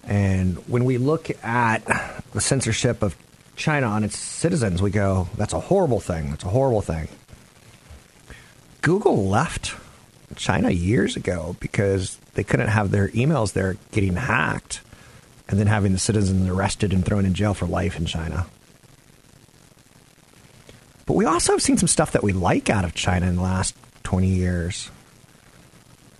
And 0.03 0.57
when 0.67 0.85
we 0.85 0.97
look 0.97 1.29
at 1.43 1.85
the 2.31 2.41
censorship 2.41 3.01
of 3.03 3.15
China 3.55 3.87
on 3.87 4.03
its 4.03 4.17
citizens, 4.17 4.81
we 4.81 4.91
go, 4.91 5.29
that's 5.37 5.53
a 5.53 5.59
horrible 5.59 5.99
thing. 5.99 6.29
That's 6.29 6.43
a 6.43 6.49
horrible 6.49 6.81
thing. 6.81 7.07
Google 8.81 9.27
left 9.27 9.75
China 10.35 10.71
years 10.71 11.15
ago 11.15 11.55
because 11.59 12.17
they 12.33 12.43
couldn't 12.43 12.69
have 12.69 12.91
their 12.91 13.09
emails 13.09 13.53
there 13.53 13.77
getting 13.91 14.15
hacked 14.15 14.81
and 15.47 15.59
then 15.59 15.67
having 15.67 15.91
the 15.91 15.99
citizens 15.99 16.49
arrested 16.49 16.93
and 16.93 17.05
thrown 17.05 17.25
in 17.25 17.33
jail 17.33 17.53
for 17.53 17.65
life 17.65 17.97
in 17.97 18.05
China. 18.05 18.47
But 21.11 21.17
we 21.17 21.25
also 21.25 21.51
have 21.51 21.61
seen 21.61 21.75
some 21.75 21.89
stuff 21.89 22.13
that 22.13 22.23
we 22.23 22.31
like 22.31 22.69
out 22.69 22.85
of 22.85 22.93
China 22.93 23.27
in 23.27 23.35
the 23.35 23.41
last 23.41 23.75
20 24.03 24.29
years. 24.29 24.89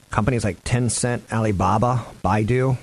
Companies 0.09 0.43
like 0.43 0.65
Tencent, 0.65 1.21
Alibaba, 1.31 2.05
Baidu. 2.21 2.77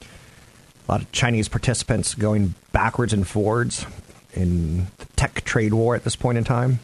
A 0.00 0.92
lot 0.92 1.00
of 1.00 1.10
Chinese 1.10 1.48
participants 1.48 2.14
going 2.14 2.54
backwards 2.70 3.12
and 3.12 3.26
forwards 3.26 3.84
in 4.32 4.86
the 4.98 5.06
tech 5.16 5.42
trade 5.42 5.74
war 5.74 5.96
at 5.96 6.04
this 6.04 6.14
point 6.14 6.38
in 6.38 6.44
time. 6.44 6.78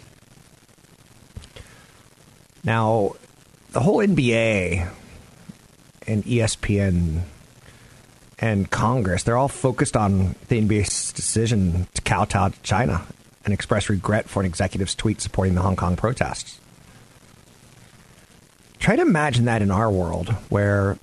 Now, 2.65 3.15
the 3.71 3.79
whole 3.79 3.99
NBA 3.99 4.91
and 6.09 6.25
ESPN 6.25 7.21
and 8.41 8.71
Congress, 8.71 9.23
they're 9.23 9.37
all 9.37 9.49
focused 9.49 9.97
on 9.97 10.35
the 10.49 10.61
NBA's 10.61 11.13
decision 11.13 11.87
to 11.95 12.03
kowtow 12.03 12.49
to 12.49 12.63
China 12.63 13.07
and 13.45 13.53
express 13.53 13.91
regret 13.91 14.29
for 14.29 14.41
an 14.41 14.47
executive's 14.47 14.95
tweet 14.95 15.21
supporting 15.21 15.55
the 15.55 15.63
Hong 15.63 15.77
Kong 15.77 15.97
protests. 15.97 16.59
Try 18.79 18.97
to 18.97 19.03
imagine 19.03 19.45
that 19.45 19.61
in 19.61 19.71
our 19.71 19.91
world, 19.91 20.31
where 20.49 20.99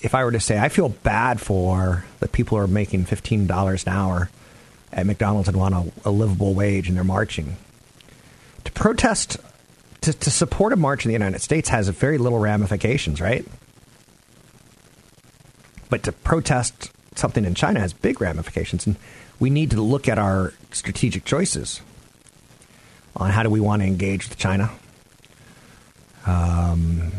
if 0.00 0.14
I 0.14 0.24
were 0.24 0.32
to 0.32 0.40
say, 0.40 0.58
I 0.58 0.68
feel 0.68 0.88
bad 0.88 1.40
for 1.40 2.04
the 2.20 2.28
people 2.28 2.56
who 2.56 2.64
are 2.64 2.68
making 2.68 3.06
$15 3.06 3.86
an 3.86 3.92
hour 3.92 4.30
at 4.92 5.06
McDonald's 5.06 5.48
and 5.48 5.56
want 5.56 5.74
a, 5.74 6.08
a 6.08 6.10
livable 6.10 6.54
wage 6.54 6.88
and 6.88 6.96
they're 6.96 7.04
marching. 7.04 7.56
To 8.64 8.72
protest 8.72 9.38
to, 10.02 10.12
to 10.12 10.30
support 10.30 10.72
a 10.72 10.76
march 10.76 11.04
in 11.04 11.08
the 11.08 11.14
United 11.14 11.40
States 11.40 11.68
has 11.68 11.88
very 11.88 12.16
little 12.16 12.38
ramifications, 12.38 13.20
right? 13.20 13.44
But 15.88 16.02
to 16.04 16.12
protest 16.12 16.90
something 17.14 17.44
in 17.44 17.54
China 17.54 17.80
has 17.80 17.92
big 17.92 18.20
ramifications, 18.20 18.86
and 18.86 18.96
we 19.38 19.50
need 19.50 19.70
to 19.70 19.80
look 19.80 20.08
at 20.08 20.18
our 20.18 20.52
strategic 20.72 21.24
choices 21.24 21.80
on 23.14 23.30
how 23.30 23.42
do 23.42 23.50
we 23.50 23.60
want 23.60 23.82
to 23.82 23.86
engage 23.86 24.28
with 24.28 24.38
China. 24.38 24.70
Um, 26.26 27.12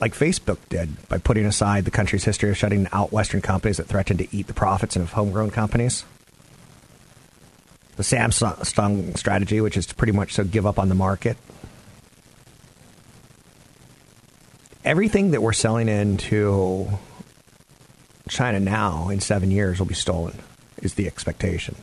like 0.00 0.14
Facebook 0.14 0.58
did 0.68 1.08
by 1.08 1.18
putting 1.18 1.46
aside 1.46 1.84
the 1.84 1.90
country's 1.90 2.24
history 2.24 2.50
of 2.50 2.56
shutting 2.56 2.86
out 2.92 3.12
Western 3.12 3.40
companies 3.40 3.78
that 3.78 3.86
threatened 3.86 4.18
to 4.18 4.36
eat 4.36 4.46
the 4.46 4.54
profits 4.54 4.96
of 4.96 5.12
homegrown 5.12 5.50
companies. 5.50 6.04
The 7.96 8.02
Samsung 8.02 9.16
strategy, 9.16 9.60
which 9.60 9.76
is 9.76 9.86
to 9.86 9.94
pretty 9.94 10.12
much 10.12 10.34
so 10.34 10.44
give 10.44 10.66
up 10.66 10.78
on 10.78 10.88
the 10.88 10.94
market 10.94 11.36
everything 14.84 15.30
that 15.30 15.42
we're 15.42 15.52
selling 15.52 15.88
into 15.88 16.88
China 18.28 18.58
now 18.60 19.08
in 19.08 19.20
seven 19.20 19.50
years 19.50 19.78
will 19.78 19.86
be 19.86 19.94
stolen, 19.94 20.38
is 20.78 20.94
the 20.94 21.06
expectation. 21.06 21.76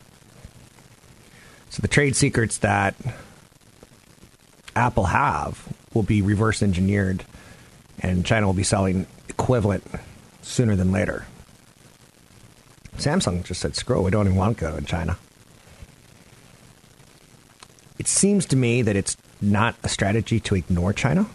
So 1.69 1.81
the 1.81 1.87
trade 1.87 2.15
secrets 2.15 2.57
that 2.59 2.95
Apple 4.75 5.05
have 5.05 5.67
will 5.93 6.03
be 6.03 6.21
reverse 6.21 6.63
engineered, 6.63 7.23
and 7.99 8.25
China 8.25 8.47
will 8.47 8.53
be 8.53 8.63
selling 8.63 9.05
equivalent 9.29 9.83
sooner 10.41 10.75
than 10.75 10.91
later. 10.91 11.25
Samsung 12.97 13.43
just 13.43 13.61
said, 13.61 13.75
screw, 13.75 14.01
we 14.01 14.11
don't 14.11 14.27
even 14.27 14.37
want 14.37 14.57
to 14.57 14.61
go 14.61 14.75
in 14.75 14.85
China. 14.85 15.17
It 17.97 18.07
seems 18.07 18.45
to 18.47 18.55
me 18.55 18.81
that 18.81 18.95
it's 18.95 19.15
not 19.41 19.75
a 19.83 19.89
strategy 19.89 20.39
to 20.41 20.55
ignore 20.55 20.93
China 20.93 21.27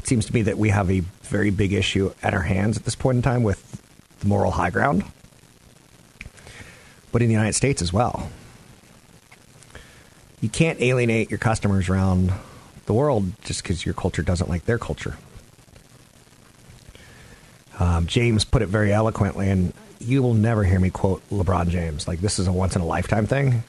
it 0.00 0.06
seems 0.06 0.24
to 0.24 0.32
me 0.32 0.40
that 0.40 0.56
we 0.56 0.70
have 0.70 0.90
a 0.90 1.00
very 1.24 1.50
big 1.50 1.74
issue 1.74 2.10
at 2.22 2.32
our 2.32 2.40
hands 2.40 2.78
at 2.78 2.86
this 2.86 2.94
point 2.94 3.16
in 3.16 3.22
time 3.22 3.42
with 3.42 3.82
the 4.20 4.26
moral 4.26 4.50
high 4.50 4.70
ground, 4.70 5.04
but 7.12 7.20
in 7.20 7.28
the 7.28 7.34
United 7.34 7.52
States 7.52 7.82
as 7.82 7.92
well. 7.92 8.30
You 10.40 10.48
can't 10.48 10.80
alienate 10.80 11.30
your 11.30 11.36
customers 11.36 11.90
around 11.90 12.32
the 12.86 12.94
world 12.94 13.30
just 13.42 13.62
because 13.62 13.84
your 13.84 13.92
culture 13.92 14.22
doesn't 14.22 14.48
like 14.48 14.64
their 14.64 14.78
culture. 14.78 15.18
Um, 17.78 18.06
James 18.06 18.46
put 18.46 18.62
it 18.62 18.70
very 18.70 18.94
eloquently, 18.94 19.50
and 19.50 19.74
you 19.98 20.22
will 20.22 20.32
never 20.32 20.64
hear 20.64 20.80
me 20.80 20.88
quote 20.88 21.28
LeBron 21.28 21.68
James. 21.68 22.08
Like, 22.08 22.22
this 22.22 22.38
is 22.38 22.46
a 22.46 22.52
once 22.52 22.74
in 22.74 22.80
a 22.80 22.86
lifetime 22.86 23.26
thing, 23.26 23.64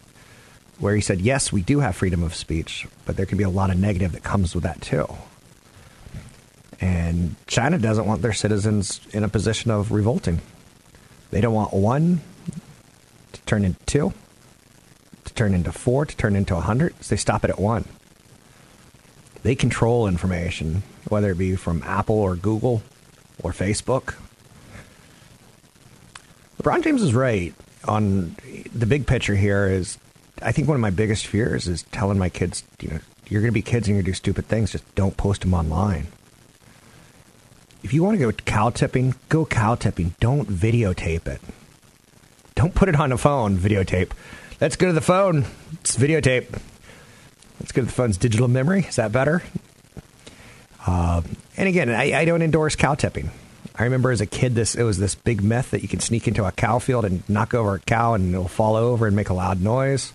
where 0.80 0.96
he 0.96 1.02
said, 1.02 1.20
Yes, 1.20 1.52
we 1.52 1.62
do 1.62 1.82
have 1.82 1.94
freedom 1.98 2.24
of 2.24 2.34
speech, 2.36 2.88
but 3.06 3.18
there 3.18 3.26
can 3.26 3.38
be 3.38 3.44
a 3.44 3.50
lot 3.50 3.70
of 3.70 3.78
negative 3.78 4.14
that 4.14 4.24
comes 4.24 4.56
with 4.56 4.64
that 4.64 4.80
too. 4.82 5.14
And 6.82 7.36
China 7.46 7.78
doesn't 7.78 8.08
want 8.08 8.24
their 8.24 8.34
citizens 8.34 9.00
in 9.14 9.24
a 9.24 9.30
position 9.30 9.70
of 9.70 9.92
revolting. 9.92 10.42
They 11.30 11.40
don't 11.40 11.54
want 11.54 11.74
one 11.74 12.22
to 13.32 13.42
turn 13.42 13.64
into 13.64 13.80
two, 13.86 14.14
to 15.26 15.34
turn 15.36 15.54
into 15.54 15.72
four, 15.72 16.06
to 16.06 16.18
turn 16.18 16.36
into 16.36 16.56
a 16.56 16.62
hundred. 16.62 16.96
So 17.04 17.12
they 17.12 17.18
stop 17.18 17.44
it 17.44 17.52
at 17.52 17.60
one. 17.60 17.86
They 19.44 19.56
control 19.56 20.08
information, 20.08 20.84
whether 21.08 21.32
it 21.32 21.38
be 21.38 21.56
from 21.56 21.84
Apple 21.84 22.16
or 22.16 22.36
Google 22.36 22.82
or 23.44 23.52
Facebook. 23.52 24.16
LeBron 26.62 26.84
James 26.84 27.02
is 27.02 27.14
right 27.14 27.54
on 27.88 28.36
the 28.74 28.86
big 28.86 29.08
picture 29.08 29.36
here. 29.36 29.68
Is 29.68 29.98
I 30.42 30.52
think 30.52 30.68
one 30.68 30.76
of 30.76 30.82
my 30.82 30.90
biggest 30.90 31.28
fears 31.28 31.68
is 31.68 31.84
telling 31.84 32.18
my 32.18 32.30
kids, 32.30 32.64
you 32.80 32.90
know, 32.90 33.00
you're 33.30 33.42
going 33.42 33.50
to 33.50 33.54
be 33.54 33.62
kids 33.62 33.88
and 33.88 33.96
you're 33.96 34.04
going 34.04 34.06
to 34.06 34.12
do 34.12 34.16
stupid 34.16 34.48
things. 34.48 34.72
Just 34.72 34.96
don't 34.96 35.18
post 35.18 35.42
them 35.42 35.54
online. 35.54 36.08
If 37.84 37.94
you 37.94 38.04
want 38.04 38.20
to 38.20 38.26
go 38.26 38.32
cow 38.32 38.70
tipping, 38.70 39.16
go 39.30 39.46
cow 39.46 39.76
tipping. 39.76 40.16
Don't 40.20 40.48
videotape 40.48 41.28
it. 41.28 41.42
Don't 42.56 42.76
put 42.76 42.90
it 42.90 42.96
on 42.96 43.12
a 43.12 43.18
phone, 43.18 43.58
videotape. 43.58 44.12
Let's 44.60 44.76
go 44.76 44.88
to 44.88 44.94
the 44.94 45.02
phone. 45.02 45.46
It's 45.74 45.96
videotape. 45.96 46.60
Let's 47.60 47.72
go 47.72 47.82
to 47.82 47.86
the 47.86 47.92
phone's 47.92 48.18
digital 48.18 48.48
memory. 48.48 48.82
Is 48.82 48.98
that 48.98 49.12
better? 49.12 49.42
Uh, 50.86 51.22
and 51.58 51.68
again, 51.68 51.90
I, 51.90 52.14
I 52.14 52.26
don't 52.26 52.42
endorse 52.42 52.76
cow 52.76 52.96
tipping. 52.96 53.32
I 53.76 53.84
remember 53.84 54.12
as 54.12 54.22
a 54.22 54.26
kid, 54.26 54.54
this 54.54 54.76
it 54.76 54.84
was 54.84 54.98
this 54.98 55.16
big 55.16 55.42
myth 55.42 55.72
that 55.72 55.82
you 55.82 55.88
can 55.88 56.00
sneak 56.00 56.28
into 56.28 56.46
a 56.46 56.52
cow 56.52 56.80
field 56.80 57.06
and 57.06 57.28
knock 57.30 57.54
over 57.54 57.76
a 57.76 57.80
cow 57.80 58.14
and 58.14 58.34
it'll 58.34 58.48
fall 58.48 58.76
over 58.76 59.08
and 59.08 59.16
make 59.16 59.30
a 59.30 59.34
loud 59.34 59.62
noise. 59.62 60.14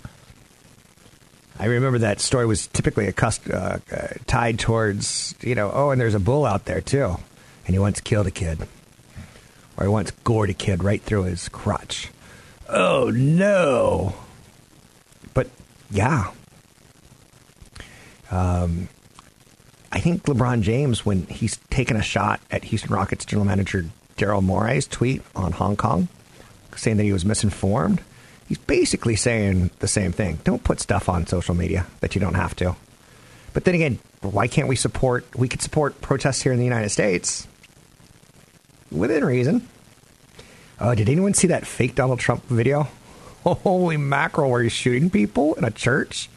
I 1.59 1.67
remember 1.67 1.99
that 1.99 2.21
story 2.21 2.47
was 2.47 2.67
typically 2.67 3.09
a 3.09 3.15
uh, 3.17 3.31
uh, 3.51 3.79
tied 4.27 4.59
towards 4.59 5.35
you 5.41 5.55
know 5.55 5.71
oh 5.73 5.91
and 5.91 6.01
there's 6.01 6.15
a 6.15 6.21
bull 6.21 6.45
out 6.45 6.67
there 6.67 6.81
too, 6.81 7.17
and 7.67 7.75
he 7.75 7.79
once 7.79 8.01
killed 8.01 8.27
a 8.27 8.31
kid, 8.31 8.67
or 9.77 9.85
he 9.85 9.89
once 9.89 10.11
gored 10.25 10.51
a 10.51 10.55
kid 10.55 10.83
right 10.83 11.03
through 11.03 11.25
his 11.25 11.49
crotch. 11.49 12.11
Oh 12.69 13.11
no! 13.11 14.15
But 15.35 15.49
yeah, 15.91 16.31
um, 18.31 18.89
I 19.93 20.01
think 20.01 20.25
LeBron 20.25 20.63
James, 20.63 21.07
when 21.07 21.27
he's 21.27 21.57
taken 21.71 21.97
a 21.97 22.03
shot 22.03 22.41
at 22.51 22.65
Houston 22.65 22.93
Rockets 22.93 23.25
general 23.25 23.47
manager 23.47 23.87
Daryl 24.17 24.43
Morey's 24.43 24.87
tweet 24.87 25.23
on 25.35 25.53
Hong 25.53 25.77
Kong, 25.77 26.09
saying 26.75 26.97
that 26.97 27.05
he 27.05 27.13
was 27.13 27.25
misinformed, 27.25 28.01
he's 28.49 28.59
basically 28.59 29.17
saying 29.17 29.71
the 29.79 29.89
same 29.89 30.13
thing. 30.13 30.39
Don't 30.45 30.65
put 30.65 30.81
stuff 30.81 31.09
on 31.09 31.27
social 31.27 31.55
media 31.55 31.87
that 32.01 32.15
you 32.15 32.21
don't 32.21 32.35
have 32.35 32.57
to. 32.57 32.77
But 33.53 33.65
then 33.65 33.75
again, 33.75 33.99
why 34.21 34.49
can't 34.49 34.69
we 34.69 34.77
support? 34.77 35.25
We 35.37 35.49
could 35.49 35.63
support 35.63 36.01
protests 36.01 36.43
here 36.43 36.53
in 36.53 36.59
the 36.59 36.65
United 36.65 36.91
States 36.91 37.47
within 38.91 39.25
reason. 39.25 39.67
Uh, 40.79 40.95
did 40.95 41.09
anyone 41.09 41.35
see 41.35 41.49
that 41.49 41.67
fake 41.67 41.95
Donald 41.95 42.21
Trump 42.21 42.45
video? 42.47 42.89
Holy 43.45 43.97
mackerel, 43.97 44.51
where 44.51 44.63
he's 44.63 44.73
shooting 44.73 45.11
people 45.11 45.55
in 45.55 45.65
a 45.65 45.71
church? 45.71 46.29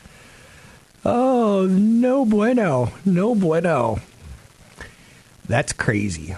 Oh, 1.03 1.65
no 1.69 2.25
bueno. 2.25 2.91
No 3.05 3.35
bueno. 3.35 3.99
That's 5.47 5.73
crazy. 5.73 6.35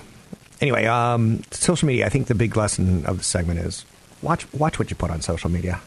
Anyway, 0.62 0.86
um, 0.86 1.42
social 1.52 1.88
media. 1.88 2.06
I 2.06 2.10
think 2.10 2.28
the 2.28 2.36
big 2.36 2.56
lesson 2.56 3.06
of 3.06 3.18
the 3.18 3.24
segment 3.24 3.60
is 3.60 3.86
watch 4.22 4.52
watch 4.54 4.78
what 4.78 4.90
you 4.90 4.96
put 4.96 5.10
on 5.10 5.22
social 5.22 5.50
media. 5.50 5.82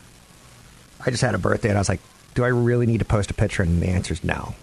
I 1.06 1.10
just 1.10 1.22
had 1.22 1.34
a 1.34 1.38
birthday 1.38 1.68
and 1.68 1.78
I 1.78 1.80
was 1.80 1.88
like, 1.88 2.00
do 2.34 2.44
I 2.44 2.48
really 2.48 2.86
need 2.86 2.98
to 2.98 3.04
post 3.04 3.30
a 3.30 3.34
picture? 3.34 3.62
And 3.62 3.80
the 3.80 3.88
answer 3.88 4.12
is 4.12 4.24
no. 4.24 4.54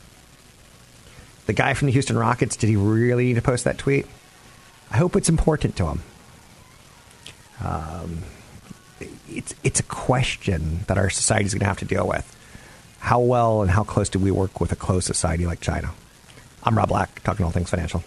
The 1.46 1.54
guy 1.54 1.74
from 1.74 1.88
the 1.88 1.92
Houston 1.94 2.18
Rockets, 2.18 2.56
did 2.56 2.68
he 2.68 2.76
really 2.76 3.26
need 3.26 3.36
to 3.36 3.42
post 3.42 3.64
that 3.64 3.78
tweet? 3.78 4.06
I 4.92 4.98
hope 4.98 5.16
it's 5.16 5.30
important 5.30 5.76
to 5.78 5.88
him. 5.88 6.02
Um, 7.64 8.24
it's 9.30 9.56
it's 9.64 9.80
a 9.80 9.84
question 9.84 10.82
that 10.88 10.98
our 10.98 11.10
society 11.10 11.46
is 11.46 11.54
going 11.54 11.62
to 11.62 11.68
have 11.68 11.80
to 11.80 11.86
deal 11.86 12.08
with 12.08 12.38
how 13.00 13.20
well 13.20 13.64
and 13.64 13.72
how 13.72 13.84
close 13.84 14.10
do 14.10 14.20
we 14.20 14.32
work 14.32 14.62
with 14.62 14.72
a 14.72 14.76
closed 14.76 15.08
society 15.08 15.46
like 15.46 15.60
China? 15.60 15.92
I'm 16.64 16.78
Rob 16.78 16.90
Black, 16.90 17.24
talking 17.24 17.46
all 17.46 17.52
things 17.52 17.70
financial. 17.70 18.04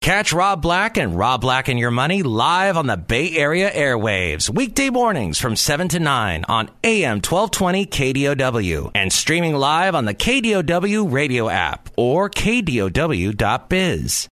Catch 0.00 0.32
Rob 0.32 0.60
Black 0.60 0.98
and 0.98 1.16
Rob 1.16 1.40
Black 1.40 1.68
and 1.68 1.78
Your 1.78 1.90
Money 1.90 2.22
live 2.22 2.76
on 2.76 2.86
the 2.86 2.96
Bay 2.96 3.36
Area 3.36 3.70
airwaves, 3.70 4.50
weekday 4.50 4.90
mornings 4.90 5.38
from 5.38 5.56
7 5.56 5.88
to 5.88 5.98
9 5.98 6.44
on 6.46 6.70
AM 6.82 7.22
1220 7.22 7.86
KDOW 7.86 8.90
and 8.94 9.12
streaming 9.12 9.54
live 9.54 9.94
on 9.94 10.04
the 10.04 10.14
KDOW 10.14 11.10
radio 11.10 11.48
app 11.48 11.88
or 11.96 12.28
KDOW.biz. 12.28 14.28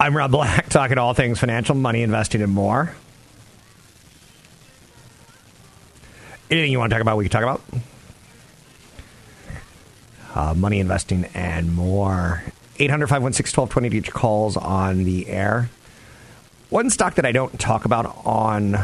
I'm 0.00 0.16
Rob 0.16 0.30
Black, 0.30 0.66
talking 0.70 0.96
all 0.96 1.12
things 1.12 1.38
financial, 1.38 1.74
money, 1.74 2.02
investing, 2.02 2.40
and 2.40 2.50
more. 2.50 2.94
Anything 6.50 6.72
you 6.72 6.78
want 6.78 6.88
to 6.88 6.94
talk 6.94 7.02
about, 7.02 7.18
we 7.18 7.28
can 7.28 7.30
talk 7.30 7.42
about. 7.42 7.62
Uh, 10.34 10.54
money, 10.54 10.80
investing, 10.80 11.26
and 11.34 11.74
more. 11.74 12.42
800 12.78 13.08
516 13.08 13.60
1220 13.60 13.88
to 13.90 13.94
get 13.94 14.06
your 14.06 14.18
calls 14.18 14.56
on 14.56 15.04
the 15.04 15.28
air. 15.28 15.68
One 16.70 16.88
stock 16.88 17.16
that 17.16 17.26
I 17.26 17.32
don't 17.32 17.60
talk 17.60 17.84
about 17.84 18.06
on 18.24 18.78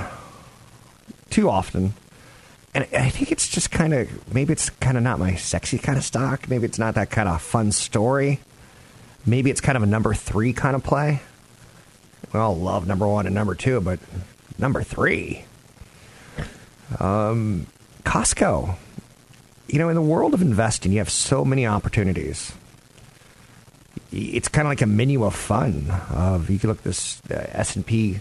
too 1.30 1.48
often, 1.48 1.94
and 2.74 2.86
I 2.92 3.08
think 3.08 3.32
it's 3.32 3.48
just 3.48 3.70
kind 3.70 3.94
of, 3.94 4.34
maybe 4.34 4.52
it's 4.52 4.68
kind 4.68 4.98
of 4.98 5.02
not 5.02 5.18
my 5.18 5.34
sexy 5.34 5.78
kind 5.78 5.96
of 5.96 6.04
stock. 6.04 6.46
Maybe 6.50 6.66
it's 6.66 6.78
not 6.78 6.94
that 6.96 7.10
kind 7.10 7.26
of 7.26 7.40
fun 7.40 7.72
story 7.72 8.40
maybe 9.26 9.50
it's 9.50 9.60
kind 9.60 9.76
of 9.76 9.82
a 9.82 9.86
number 9.86 10.14
three 10.14 10.52
kind 10.52 10.76
of 10.76 10.82
play. 10.82 11.20
We 12.32 12.40
all 12.40 12.56
love 12.56 12.86
number 12.86 13.06
one 13.06 13.26
and 13.26 13.34
number 13.34 13.54
two, 13.54 13.80
but 13.80 13.98
number 14.58 14.82
three, 14.82 15.44
um, 16.98 17.66
Costco. 18.04 18.76
You 19.68 19.78
know, 19.78 19.88
in 19.88 19.96
the 19.96 20.02
world 20.02 20.32
of 20.32 20.42
investing, 20.42 20.92
you 20.92 20.98
have 20.98 21.10
so 21.10 21.44
many 21.44 21.66
opportunities. 21.66 22.52
It's 24.12 24.48
kind 24.48 24.66
of 24.66 24.70
like 24.70 24.82
a 24.82 24.86
menu 24.86 25.24
of 25.24 25.34
fun. 25.34 25.90
Of 26.10 26.48
you 26.48 26.58
can 26.58 26.70
look 26.70 26.78
at 26.78 26.84
this 26.84 27.20
uh, 27.30 27.46
S 27.48 27.74
and 27.74 27.84
P 27.84 28.20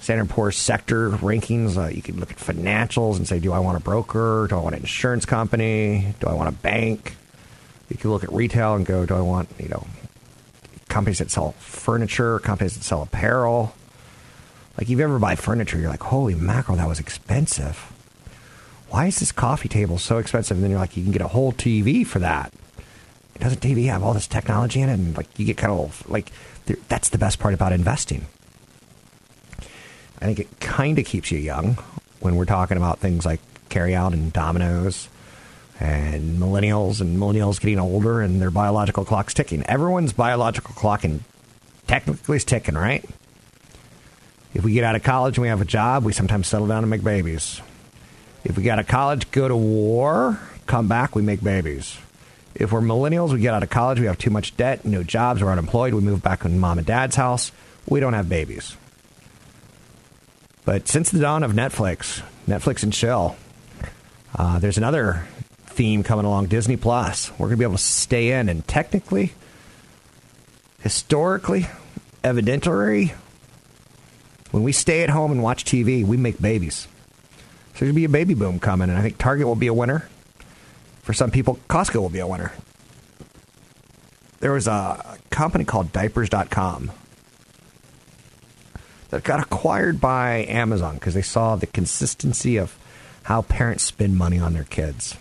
Standard 0.00 0.28
Poor's 0.28 0.56
sector 0.56 1.10
rankings. 1.10 1.76
Uh, 1.76 1.88
you 1.88 2.02
can 2.02 2.18
look 2.18 2.32
at 2.32 2.38
financials 2.38 3.16
and 3.16 3.26
say, 3.26 3.38
do 3.38 3.52
I 3.52 3.60
want 3.60 3.76
a 3.76 3.80
broker? 3.80 4.46
Do 4.50 4.56
I 4.56 4.60
want 4.60 4.74
an 4.74 4.82
insurance 4.82 5.24
company? 5.24 6.14
Do 6.20 6.26
I 6.26 6.34
want 6.34 6.48
a 6.48 6.52
bank? 6.52 7.16
You 7.88 7.96
can 7.96 8.10
look 8.10 8.24
at 8.24 8.32
retail 8.32 8.74
and 8.74 8.84
go, 8.84 9.06
do 9.06 9.14
I 9.14 9.20
want 9.20 9.48
you 9.58 9.68
know 9.68 9.86
companies 10.88 11.18
that 11.18 11.30
sell 11.30 11.52
furniture, 11.52 12.38
companies 12.38 12.76
that 12.76 12.84
sell 12.84 13.02
apparel. 13.02 13.74
Like, 14.76 14.84
if 14.84 14.90
you 14.90 15.00
ever 15.00 15.18
buy 15.18 15.36
furniture, 15.36 15.78
you're 15.78 15.90
like, 15.90 16.02
holy 16.02 16.34
mackerel, 16.34 16.76
that 16.76 16.88
was 16.88 17.00
expensive. 17.00 17.92
Why 18.88 19.06
is 19.06 19.18
this 19.18 19.32
coffee 19.32 19.68
table 19.68 19.98
so 19.98 20.18
expensive? 20.18 20.56
And 20.56 20.64
then 20.64 20.70
you're 20.70 20.80
like, 20.80 20.96
you 20.96 21.02
can 21.02 21.12
get 21.12 21.22
a 21.22 21.28
whole 21.28 21.52
TV 21.52 22.06
for 22.06 22.18
that. 22.20 22.52
Doesn't 23.38 23.60
TV 23.60 23.86
have 23.86 24.02
all 24.02 24.14
this 24.14 24.26
technology 24.26 24.80
in 24.80 24.88
it? 24.88 24.94
And 24.94 25.16
like, 25.16 25.26
you 25.38 25.44
get 25.44 25.56
kind 25.56 25.72
of 25.72 26.08
like, 26.08 26.30
that's 26.88 27.08
the 27.08 27.18
best 27.18 27.38
part 27.38 27.54
about 27.54 27.72
investing. 27.72 28.26
I 30.20 30.24
think 30.24 30.38
it 30.38 30.60
kind 30.60 30.98
of 30.98 31.04
keeps 31.04 31.30
you 31.30 31.38
young 31.38 31.78
when 32.20 32.36
we're 32.36 32.46
talking 32.46 32.76
about 32.76 32.98
things 32.98 33.26
like 33.26 33.40
carry 33.68 33.94
out 33.94 34.12
and 34.12 34.32
Domino's 34.32 35.08
and 35.78 36.38
millennials 36.38 37.00
and 37.00 37.18
millennials 37.18 37.60
getting 37.60 37.78
older 37.78 38.20
and 38.20 38.40
their 38.40 38.50
biological 38.50 39.04
clock's 39.04 39.34
ticking. 39.34 39.62
Everyone's 39.64 40.12
biological 40.12 40.74
clock 40.74 41.04
and 41.04 41.22
technically 41.86 42.36
is 42.36 42.44
ticking, 42.44 42.74
right? 42.74 43.04
If 44.54 44.64
we 44.64 44.72
get 44.72 44.84
out 44.84 44.96
of 44.96 45.02
college 45.02 45.36
and 45.36 45.42
we 45.42 45.48
have 45.48 45.60
a 45.60 45.66
job, 45.66 46.04
we 46.04 46.12
sometimes 46.12 46.46
settle 46.46 46.66
down 46.66 46.82
and 46.82 46.90
make 46.90 47.04
babies. 47.04 47.60
If 48.42 48.56
we 48.56 48.62
get 48.62 48.74
out 48.74 48.78
of 48.78 48.86
college, 48.86 49.30
go 49.30 49.48
to 49.48 49.56
war, 49.56 50.40
come 50.66 50.88
back, 50.88 51.14
we 51.14 51.20
make 51.20 51.42
babies. 51.42 51.98
If 52.54 52.72
we're 52.72 52.80
millennials, 52.80 53.34
we 53.34 53.40
get 53.40 53.52
out 53.52 53.62
of 53.62 53.68
college, 53.68 54.00
we 54.00 54.06
have 54.06 54.16
too 54.16 54.30
much 54.30 54.56
debt, 54.56 54.86
no 54.86 55.02
jobs, 55.02 55.42
we're 55.42 55.52
unemployed, 55.52 55.92
we 55.92 56.00
move 56.00 56.22
back 56.22 56.44
in 56.46 56.58
mom 56.58 56.78
and 56.78 56.86
dad's 56.86 57.16
house, 57.16 57.52
we 57.86 58.00
don't 58.00 58.14
have 58.14 58.30
babies. 58.30 58.76
But 60.64 60.88
since 60.88 61.10
the 61.10 61.20
dawn 61.20 61.42
of 61.42 61.52
Netflix, 61.52 62.22
Netflix 62.48 62.82
and 62.82 62.92
chill, 62.92 63.36
uh, 64.34 64.58
there's 64.58 64.78
another 64.78 65.26
theme 65.76 66.02
coming 66.02 66.24
along, 66.24 66.46
Disney 66.46 66.76
Plus. 66.76 67.30
We're 67.32 67.48
going 67.48 67.50
to 67.50 67.56
be 67.58 67.64
able 67.64 67.76
to 67.76 67.82
stay 67.82 68.32
in, 68.32 68.48
and 68.48 68.66
technically, 68.66 69.34
historically, 70.80 71.66
evidentiary, 72.24 73.14
when 74.50 74.62
we 74.62 74.72
stay 74.72 75.02
at 75.02 75.10
home 75.10 75.32
and 75.32 75.42
watch 75.42 75.64
TV, 75.64 76.04
we 76.04 76.16
make 76.16 76.40
babies. 76.40 76.88
So 77.74 77.80
there's 77.80 77.80
going 77.80 77.92
to 77.92 77.96
be 77.96 78.04
a 78.06 78.08
baby 78.08 78.32
boom 78.32 78.58
coming, 78.58 78.88
and 78.88 78.98
I 78.98 79.02
think 79.02 79.18
Target 79.18 79.46
will 79.46 79.54
be 79.54 79.66
a 79.66 79.74
winner. 79.74 80.08
For 81.02 81.12
some 81.12 81.30
people, 81.30 81.58
Costco 81.68 82.00
will 82.00 82.08
be 82.08 82.20
a 82.20 82.26
winner. 82.26 82.52
There 84.40 84.52
was 84.52 84.66
a 84.66 85.18
company 85.30 85.64
called 85.64 85.92
Diapers.com 85.92 86.90
that 89.10 89.24
got 89.24 89.40
acquired 89.40 90.00
by 90.00 90.46
Amazon 90.48 90.94
because 90.94 91.14
they 91.14 91.22
saw 91.22 91.54
the 91.54 91.66
consistency 91.66 92.56
of 92.56 92.78
how 93.24 93.42
parents 93.42 93.84
spend 93.84 94.16
money 94.16 94.38
on 94.38 94.54
their 94.54 94.64
kids. 94.64 95.16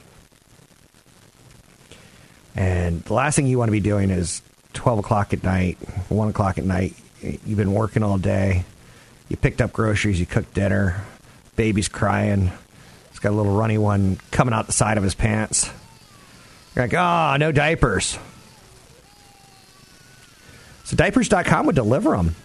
And 2.56 3.04
the 3.04 3.13
last 3.13 3.36
thing 3.36 3.48
you 3.48 3.58
want 3.58 3.68
to 3.68 3.74
be 3.74 3.82
doing 3.82 4.10
is 4.10 4.41
12 4.74 5.00
o'clock 5.00 5.34
at 5.34 5.44
night, 5.44 5.78
1 6.10 6.30
o'clock 6.30 6.58
at 6.58 6.65
night. 6.65 6.94
You've 7.22 7.58
been 7.58 7.74
working 7.74 8.04
all 8.04 8.18
day. 8.18 8.65
You 9.30 9.38
picked 9.38 9.62
up 9.62 9.74
groceries, 9.74 10.20
you 10.20 10.26
cooked 10.26 10.54
dinner. 10.54 11.04
Baby's 11.56 11.88
crying. 11.88 12.52
He's 13.10 13.20
got 13.20 13.32
a 13.32 13.36
little 13.36 13.56
runny 13.56 13.78
one 13.78 14.18
coming 14.32 14.54
out 14.54 14.68
the 14.68 14.74
side 14.74 14.98
of 14.98 15.04
his 15.04 15.15
pants. 15.15 15.70
You're 16.76 16.86
like, 16.86 16.94
oh, 16.94 17.38
no 17.38 17.52
diapers. 17.52 18.20
So 20.84 20.96
diapers.com 20.96 21.65
would 21.65 21.76
deliver 21.76 22.15
them. 22.15 22.36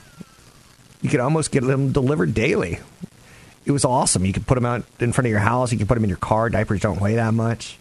You 1.03 1.11
could 1.11 1.21
almost 1.21 1.51
get 1.51 1.63
them 1.63 1.93
delivered 1.93 2.35
daily. 2.35 2.79
It 3.67 3.73
was 3.73 3.85
awesome. 3.85 4.25
You 4.25 4.33
could 4.33 4.47
put 4.47 4.55
them 4.55 4.65
out 4.65 4.85
in 5.01 5.13
front 5.13 5.27
of 5.27 5.31
your 5.31 5.41
house. 5.41 5.73
You 5.73 5.79
could 5.79 5.89
put 5.89 5.95
them 5.95 6.05
in 6.05 6.09
your 6.09 6.19
car. 6.19 6.49
Diapers 6.49 6.81
don't 6.81 7.01
weigh 7.01 7.17
that 7.17 7.35
much, 7.35 7.79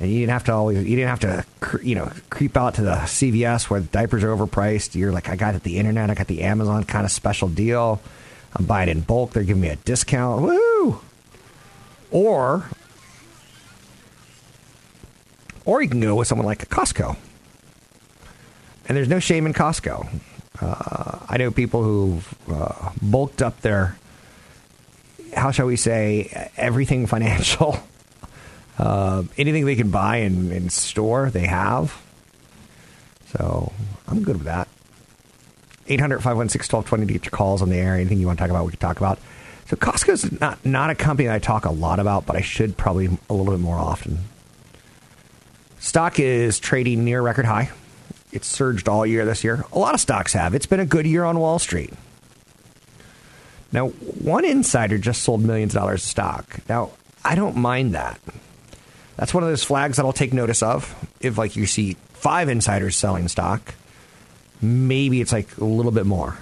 and 0.00 0.10
you 0.10 0.20
didn't 0.20 0.32
have 0.32 0.44
to 0.44 0.52
always. 0.52 0.78
You 0.78 0.96
didn't 0.96 1.08
have 1.08 1.20
to, 1.20 1.44
you 1.82 1.94
know, 1.94 2.10
creep 2.30 2.56
out 2.56 2.74
to 2.74 2.82
the 2.82 2.96
CVS 2.96 3.70
where 3.70 3.80
the 3.80 3.86
diapers 3.86 4.24
are 4.24 4.34
overpriced. 4.34 4.94
You're 4.94 5.12
like, 5.12 5.28
I 5.28 5.36
got 5.36 5.54
it 5.54 5.62
the 5.62 5.78
internet. 5.78 6.10
I 6.10 6.14
got 6.14 6.26
the 6.26 6.42
Amazon 6.42 6.84
kind 6.84 7.04
of 7.04 7.12
special 7.12 7.48
deal. 7.48 8.00
I'm 8.56 8.64
buying 8.64 8.88
in 8.88 9.00
bulk. 9.00 9.32
They're 9.32 9.44
giving 9.44 9.62
me 9.62 9.68
a 9.68 9.76
discount. 9.76 10.42
Woo! 10.42 11.00
Or, 12.10 12.68
or 15.64 15.82
you 15.82 15.88
can 15.88 16.00
go 16.00 16.14
with 16.14 16.28
someone 16.28 16.46
like 16.46 16.62
a 16.62 16.66
Costco. 16.66 17.16
And 18.86 18.96
there's 18.96 19.08
no 19.08 19.18
shame 19.18 19.46
in 19.46 19.54
Costco. 19.54 20.20
Uh, 20.60 21.18
I 21.28 21.36
know 21.38 21.50
people 21.50 21.82
who've 21.82 22.34
uh, 22.48 22.90
bulked 23.00 23.42
up 23.42 23.60
their, 23.62 23.96
how 25.34 25.50
shall 25.50 25.66
we 25.66 25.76
say, 25.76 26.50
everything 26.56 27.06
financial. 27.08 27.78
Uh, 28.78 29.24
anything 29.36 29.66
they 29.66 29.76
can 29.76 29.90
buy 29.90 30.18
in, 30.18 30.50
in 30.50 30.68
store, 30.68 31.30
they 31.30 31.46
have. 31.46 32.00
So 33.36 33.72
I'm 34.08 34.22
good 34.22 34.36
with 34.36 34.46
that. 34.46 34.68
800 35.86 36.18
516 36.18 36.76
1220 36.76 37.06
to 37.06 37.12
get 37.12 37.24
your 37.24 37.36
calls 37.36 37.62
on 37.62 37.68
the 37.68 37.76
air. 37.76 37.94
Anything 37.94 38.18
you 38.18 38.26
want 38.26 38.38
to 38.38 38.42
talk 38.42 38.50
about, 38.50 38.64
we 38.64 38.70
can 38.70 38.80
talk 38.80 38.96
about. 38.96 39.18
So 39.66 39.76
Costco's 39.76 40.40
not, 40.40 40.64
not 40.64 40.90
a 40.90 40.94
company 40.94 41.28
I 41.30 41.38
talk 41.38 41.64
a 41.64 41.70
lot 41.70 41.98
about, 41.98 42.26
but 42.26 42.36
I 42.36 42.40
should 42.40 42.76
probably 42.76 43.06
a 43.06 43.34
little 43.34 43.52
bit 43.52 43.60
more 43.60 43.78
often. 43.78 44.18
Stock 45.78 46.18
is 46.18 46.58
trading 46.58 47.04
near 47.04 47.20
record 47.20 47.44
high. 47.44 47.70
It's 48.32 48.46
surged 48.46 48.88
all 48.88 49.06
year 49.06 49.24
this 49.24 49.44
year. 49.44 49.64
A 49.72 49.78
lot 49.78 49.94
of 49.94 50.00
stocks 50.00 50.32
have. 50.32 50.54
It's 50.54 50.66
been 50.66 50.80
a 50.80 50.86
good 50.86 51.06
year 51.06 51.24
on 51.24 51.38
Wall 51.38 51.58
Street. 51.58 51.92
Now, 53.70 53.88
one 53.88 54.44
insider 54.44 54.98
just 54.98 55.22
sold 55.22 55.42
millions 55.42 55.74
of 55.74 55.80
dollars 55.80 56.02
of 56.02 56.08
stock. 56.08 56.58
Now, 56.68 56.92
I 57.24 57.34
don't 57.34 57.56
mind 57.56 57.94
that. 57.94 58.20
That's 59.16 59.32
one 59.32 59.42
of 59.42 59.48
those 59.48 59.64
flags 59.64 59.96
that 59.96 60.04
I'll 60.04 60.12
take 60.12 60.32
notice 60.32 60.62
of. 60.62 60.94
If 61.20 61.38
like 61.38 61.56
you 61.56 61.66
see 61.66 61.96
five 62.12 62.48
insiders 62.48 62.96
selling 62.96 63.28
stock, 63.28 63.74
maybe 64.60 65.20
it's 65.20 65.32
like 65.32 65.56
a 65.58 65.64
little 65.64 65.92
bit 65.92 66.06
more. 66.06 66.38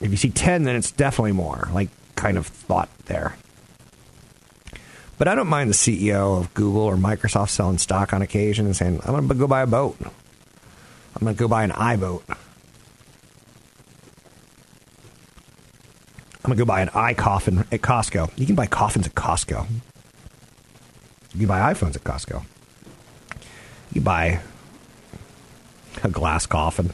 If 0.00 0.10
you 0.10 0.16
see 0.16 0.30
10, 0.30 0.64
then 0.64 0.76
it's 0.76 0.92
definitely 0.92 1.32
more. 1.32 1.68
Like 1.72 1.90
kind 2.14 2.38
of 2.38 2.46
thought 2.46 2.88
there. 3.06 3.36
But 5.18 5.28
I 5.28 5.34
don't 5.34 5.48
mind 5.48 5.68
the 5.68 5.74
CEO 5.74 6.38
of 6.38 6.54
Google 6.54 6.82
or 6.82 6.96
Microsoft 6.96 7.50
selling 7.50 7.76
stock 7.78 8.14
on 8.14 8.22
occasion 8.22 8.64
and 8.64 8.74
saying, 8.74 9.00
I'm 9.04 9.12
going 9.12 9.28
to 9.28 9.34
go 9.34 9.46
buy 9.46 9.60
a 9.62 9.66
boat. 9.66 9.96
I'm 10.00 11.20
going 11.20 11.34
to 11.34 11.38
go 11.38 11.48
buy 11.48 11.64
an 11.64 11.72
iBoat. 11.72 12.22
I'm 16.42 16.54
going 16.54 16.56
to 16.56 16.64
go 16.64 16.64
buy 16.64 16.80
an 16.80 16.88
iCoffin 16.88 17.60
at 17.70 17.82
Costco. 17.82 18.30
You 18.38 18.46
can 18.46 18.54
buy 18.54 18.66
coffins 18.66 19.06
at 19.06 19.14
Costco. 19.14 19.66
You 21.34 21.46
buy 21.46 21.72
iPhones 21.72 21.96
at 21.96 22.04
Costco. 22.04 22.44
You 23.92 24.00
buy 24.00 24.40
a 26.02 26.08
glass 26.08 26.46
coffin. 26.46 26.92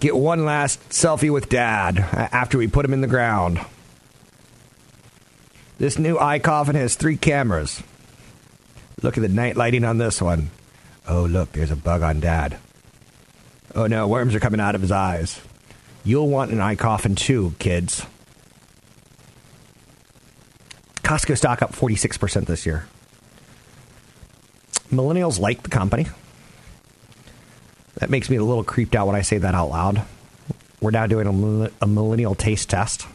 Get 0.00 0.16
one 0.16 0.44
last 0.44 0.90
selfie 0.90 1.32
with 1.32 1.48
dad 1.48 1.98
uh, 1.98 2.28
after 2.30 2.56
we 2.56 2.68
put 2.68 2.84
him 2.84 2.92
in 2.92 3.00
the 3.00 3.06
ground. 3.06 3.60
This 5.78 5.98
new 5.98 6.16
iCoffin 6.16 6.74
has 6.74 6.94
three 6.94 7.16
cameras. 7.16 7.82
Look 9.02 9.16
at 9.16 9.20
the 9.22 9.28
night 9.28 9.56
lighting 9.56 9.84
on 9.84 9.98
this 9.98 10.20
one. 10.20 10.50
Oh, 11.06 11.22
look, 11.22 11.52
there's 11.52 11.70
a 11.70 11.76
bug 11.76 12.02
on 12.02 12.20
dad. 12.20 12.58
Oh 13.74 13.86
no, 13.86 14.06
worms 14.08 14.34
are 14.34 14.40
coming 14.40 14.60
out 14.60 14.74
of 14.74 14.80
his 14.80 14.92
eyes. 14.92 15.40
You'll 16.04 16.28
want 16.28 16.52
an 16.52 16.58
iCoffin 16.58 17.16
too, 17.16 17.54
kids. 17.58 18.04
Costco 21.08 21.38
stock 21.38 21.62
up 21.62 21.72
46% 21.72 22.44
this 22.44 22.66
year. 22.66 22.86
Millennials 24.92 25.40
like 25.40 25.62
the 25.62 25.70
company. 25.70 26.06
That 27.94 28.10
makes 28.10 28.28
me 28.28 28.36
a 28.36 28.44
little 28.44 28.62
creeped 28.62 28.94
out 28.94 29.06
when 29.06 29.16
I 29.16 29.22
say 29.22 29.38
that 29.38 29.54
out 29.54 29.70
loud. 29.70 30.02
We're 30.82 30.90
now 30.90 31.06
doing 31.06 31.26
a, 31.26 31.70
a 31.80 31.86
millennial 31.86 32.34
taste 32.34 32.68
test. 32.68 33.06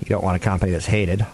You 0.00 0.06
don't 0.08 0.24
want 0.24 0.34
a 0.34 0.40
company 0.40 0.72
that's 0.72 0.86
hated. 0.86 1.24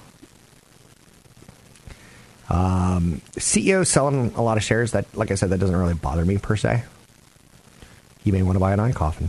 Um, 2.50 3.22
CEO 3.36 3.86
selling 3.86 4.34
a 4.34 4.42
lot 4.42 4.58
of 4.58 4.62
shares. 4.62 4.92
That, 4.92 5.06
like 5.16 5.30
I 5.30 5.36
said, 5.36 5.48
that 5.48 5.58
doesn't 5.58 5.74
really 5.74 5.94
bother 5.94 6.26
me 6.26 6.36
per 6.36 6.54
se. 6.54 6.84
You 8.24 8.34
may 8.34 8.42
want 8.42 8.56
to 8.56 8.60
buy 8.60 8.74
an 8.74 8.78
iCoffin, 8.78 9.28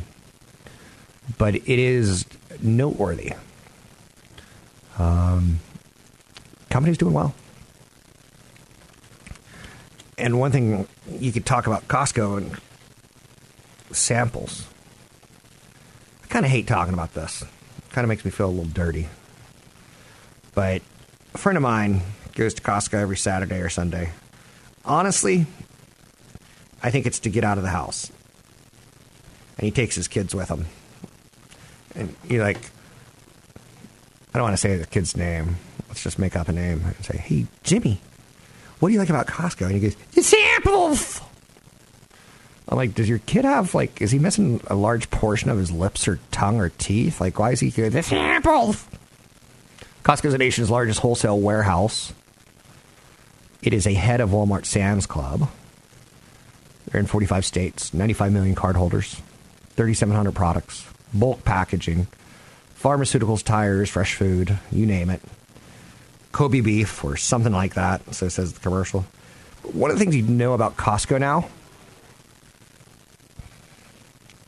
but 1.38 1.56
it 1.56 1.70
is 1.70 2.26
noteworthy. 2.62 3.32
Um, 5.00 5.60
company's 6.70 6.98
doing 6.98 7.14
well. 7.14 7.34
And 10.18 10.38
one 10.38 10.52
thing 10.52 10.88
you 11.10 11.32
could 11.32 11.46
talk 11.46 11.66
about 11.66 11.88
Costco 11.88 12.38
and 12.38 12.58
samples. 13.96 14.68
I 16.24 16.28
kind 16.28 16.46
of 16.46 16.52
hate 16.52 16.68
talking 16.68 16.94
about 16.94 17.14
this. 17.14 17.44
Kind 17.92 18.04
of 18.04 18.10
makes 18.10 18.26
me 18.26 18.32
feel 18.32 18.48
a 18.48 18.52
little 18.52 18.66
dirty. 18.66 19.08
But 20.54 20.82
a 21.34 21.38
friend 21.38 21.58
of 21.58 21.64
mine 21.64 22.02
goes 22.36 22.54
to 22.56 22.62
Costco 22.62 22.96
every 22.96 23.18
Saturday 23.18 23.62
or 23.62 23.70
Sunday. 23.70 24.12
Honestly, 24.84 25.46
I 26.84 26.92
think 26.92 27.06
it's 27.06 27.20
to 27.20 27.30
get 27.30 27.44
out 27.46 27.58
of 27.58 27.64
the 27.64 27.70
house. 27.70 28.12
And 29.58 29.66
he 29.66 29.72
takes 29.72 29.96
his 29.96 30.08
kids 30.08 30.36
with 30.36 30.50
him. 30.50 30.66
And 31.96 32.16
you're 32.28 32.44
like, 32.44 32.72
I 34.34 34.38
don't 34.38 34.44
want 34.44 34.54
to 34.54 34.58
say 34.58 34.78
the 34.78 34.86
kid's 34.86 35.18
name. 35.18 35.58
Let's 35.88 36.04
just 36.04 36.20
make 36.20 36.36
up 36.36 36.48
a 36.50 36.52
name 36.52 36.84
and 36.86 37.06
say, 37.06 37.18
hey, 37.18 37.48
Jimmy, 37.64 38.00
what 38.80 38.90
do 38.90 38.94
you 38.94 39.00
like 39.00 39.10
about 39.10 39.28
Costco? 39.28 39.66
And 39.66 39.76
he 39.76 39.80
goes, 39.80 39.96
the 40.14 40.22
samples. 40.22 41.22
I'm 42.68 42.78
like, 42.78 42.94
does 42.94 43.10
your 43.10 43.18
kid 43.20 43.46
have, 43.46 43.74
like, 43.74 44.00
is 44.00 44.12
he 44.12 44.20
missing 44.20 44.62
a 44.68 44.76
large 44.76 45.10
portion 45.10 45.50
of 45.50 45.58
his 45.58 45.72
lips 45.72 46.08
or 46.08 46.20
tongue 46.30 46.60
or 46.60 46.70
teeth? 46.70 47.20
Like, 47.20 47.40
why 47.40 47.52
is 47.52 47.60
he 47.60 47.72
going, 47.72 47.90
the 47.90 48.04
samples? 48.04 48.86
Costco's 50.04 50.34
the 50.34 50.38
nation's 50.38 50.70
largest 50.70 51.00
wholesale 51.00 51.40
warehouse. 51.40 52.14
It 53.64 53.74
is 53.74 53.88
ahead 53.88 54.22
of 54.22 54.30
Walmart 54.30 54.66
Sam's 54.66 55.08
Club. 55.08 55.50
They're 56.86 57.02
in 57.02 57.08
45 57.08 57.44
states, 57.44 57.94
95 57.94 58.32
million 58.32 58.56
cardholders, 58.56 59.20
3,700 59.72 60.34
products, 60.34 60.86
bulk 61.14 61.44
packaging, 61.44 62.08
pharmaceuticals, 62.82 63.44
tires, 63.44 63.90
fresh 63.90 64.16
food, 64.16 64.58
you 64.72 64.86
name 64.86 65.10
it. 65.10 65.22
Kobe 66.32 66.62
beef 66.62 67.04
or 67.04 67.18
something 67.18 67.52
like 67.52 67.74
that, 67.74 68.14
so 68.14 68.30
says 68.30 68.54
the 68.54 68.60
commercial. 68.60 69.06
One 69.64 69.92
of 69.92 69.98
the 69.98 70.04
things 70.04 70.16
you 70.16 70.24
know 70.24 70.54
about 70.54 70.78
Costco 70.78 71.20
now, 71.20 71.50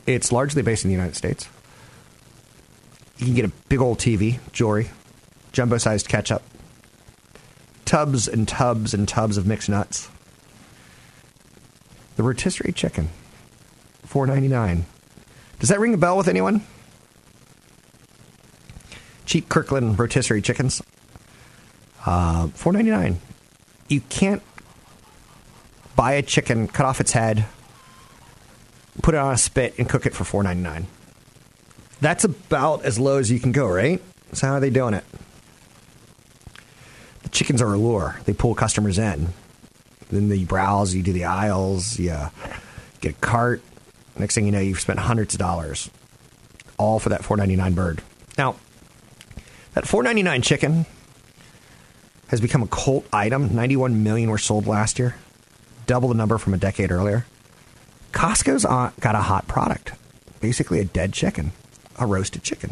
it's 0.07 0.31
largely 0.31 0.61
based 0.61 0.85
in 0.85 0.89
the 0.89 0.95
United 0.95 1.15
States. 1.15 1.49
You 3.17 3.25
can 3.25 3.35
get 3.35 3.45
a 3.45 3.51
big 3.67 3.81
old 3.81 3.99
TV, 3.99 4.39
jewelry, 4.51 4.89
jumbo 5.51 5.77
sized 5.77 6.07
ketchup, 6.07 6.41
tubs 7.85 8.27
and 8.27 8.47
tubs 8.47 8.93
and 8.93 9.07
tubs 9.07 9.37
of 9.37 9.45
mixed 9.45 9.69
nuts. 9.69 10.09
The 12.15 12.23
rotisserie 12.23 12.71
chicken, 12.71 13.09
four 14.05 14.25
ninety 14.25 14.47
nine. 14.47 14.85
Does 15.59 15.69
that 15.69 15.79
ring 15.79 15.93
a 15.93 15.97
bell 15.97 16.17
with 16.17 16.27
anyone? 16.27 16.65
Cheap 19.31 19.47
Kirkland 19.47 19.97
rotisserie 19.97 20.41
chickens, 20.41 20.81
uh, 22.05 22.47
four 22.47 22.73
ninety 22.73 22.91
nine. 22.91 23.17
You 23.87 24.01
can't 24.01 24.43
buy 25.95 26.15
a 26.15 26.21
chicken, 26.21 26.67
cut 26.67 26.85
off 26.85 26.99
its 26.99 27.13
head, 27.13 27.45
put 29.01 29.15
it 29.15 29.19
on 29.19 29.33
a 29.33 29.37
spit, 29.37 29.75
and 29.79 29.87
cook 29.87 30.05
it 30.05 30.13
for 30.13 30.25
four 30.25 30.43
ninety 30.43 30.61
nine. 30.61 30.85
That's 32.01 32.25
about 32.25 32.83
as 32.83 32.99
low 32.99 33.19
as 33.19 33.31
you 33.31 33.39
can 33.39 33.53
go, 33.53 33.69
right? 33.69 34.01
So 34.33 34.47
how 34.47 34.55
are 34.55 34.59
they 34.59 34.69
doing 34.69 34.95
it? 34.95 35.05
The 37.23 37.29
chickens 37.29 37.61
are 37.61 37.73
a 37.73 37.77
lure. 37.77 38.19
They 38.25 38.33
pull 38.33 38.53
customers 38.53 38.99
in. 38.99 39.29
Then 40.09 40.29
you 40.29 40.45
browse, 40.45 40.93
you 40.93 41.03
do 41.03 41.13
the 41.13 41.23
aisles, 41.23 41.97
you 41.97 42.17
get 42.99 43.11
a 43.11 43.19
cart. 43.21 43.61
Next 44.17 44.35
thing 44.35 44.45
you 44.45 44.51
know, 44.51 44.59
you've 44.59 44.81
spent 44.81 44.99
hundreds 44.99 45.35
of 45.35 45.39
dollars, 45.39 45.89
all 46.77 46.99
for 46.99 47.07
that 47.07 47.23
four 47.23 47.37
ninety 47.37 47.55
nine 47.55 47.75
bird. 47.75 48.01
Now, 48.37 48.57
that 49.73 49.87
four 49.87 50.03
ninety 50.03 50.23
nine 50.23 50.41
chicken 50.41 50.85
has 52.27 52.41
become 52.41 52.63
a 52.63 52.67
cult 52.67 53.05
item. 53.11 53.53
Ninety 53.55 53.75
one 53.75 54.03
million 54.03 54.29
were 54.29 54.37
sold 54.37 54.67
last 54.67 54.99
year, 54.99 55.15
double 55.85 56.09
the 56.09 56.15
number 56.15 56.37
from 56.37 56.53
a 56.53 56.57
decade 56.57 56.91
earlier. 56.91 57.25
Costco's 58.11 58.65
uh, 58.65 58.91
got 58.99 59.15
a 59.15 59.21
hot 59.21 59.47
product, 59.47 59.93
basically 60.41 60.79
a 60.79 60.85
dead 60.85 61.13
chicken, 61.13 61.51
a 61.97 62.05
roasted 62.05 62.43
chicken. 62.43 62.71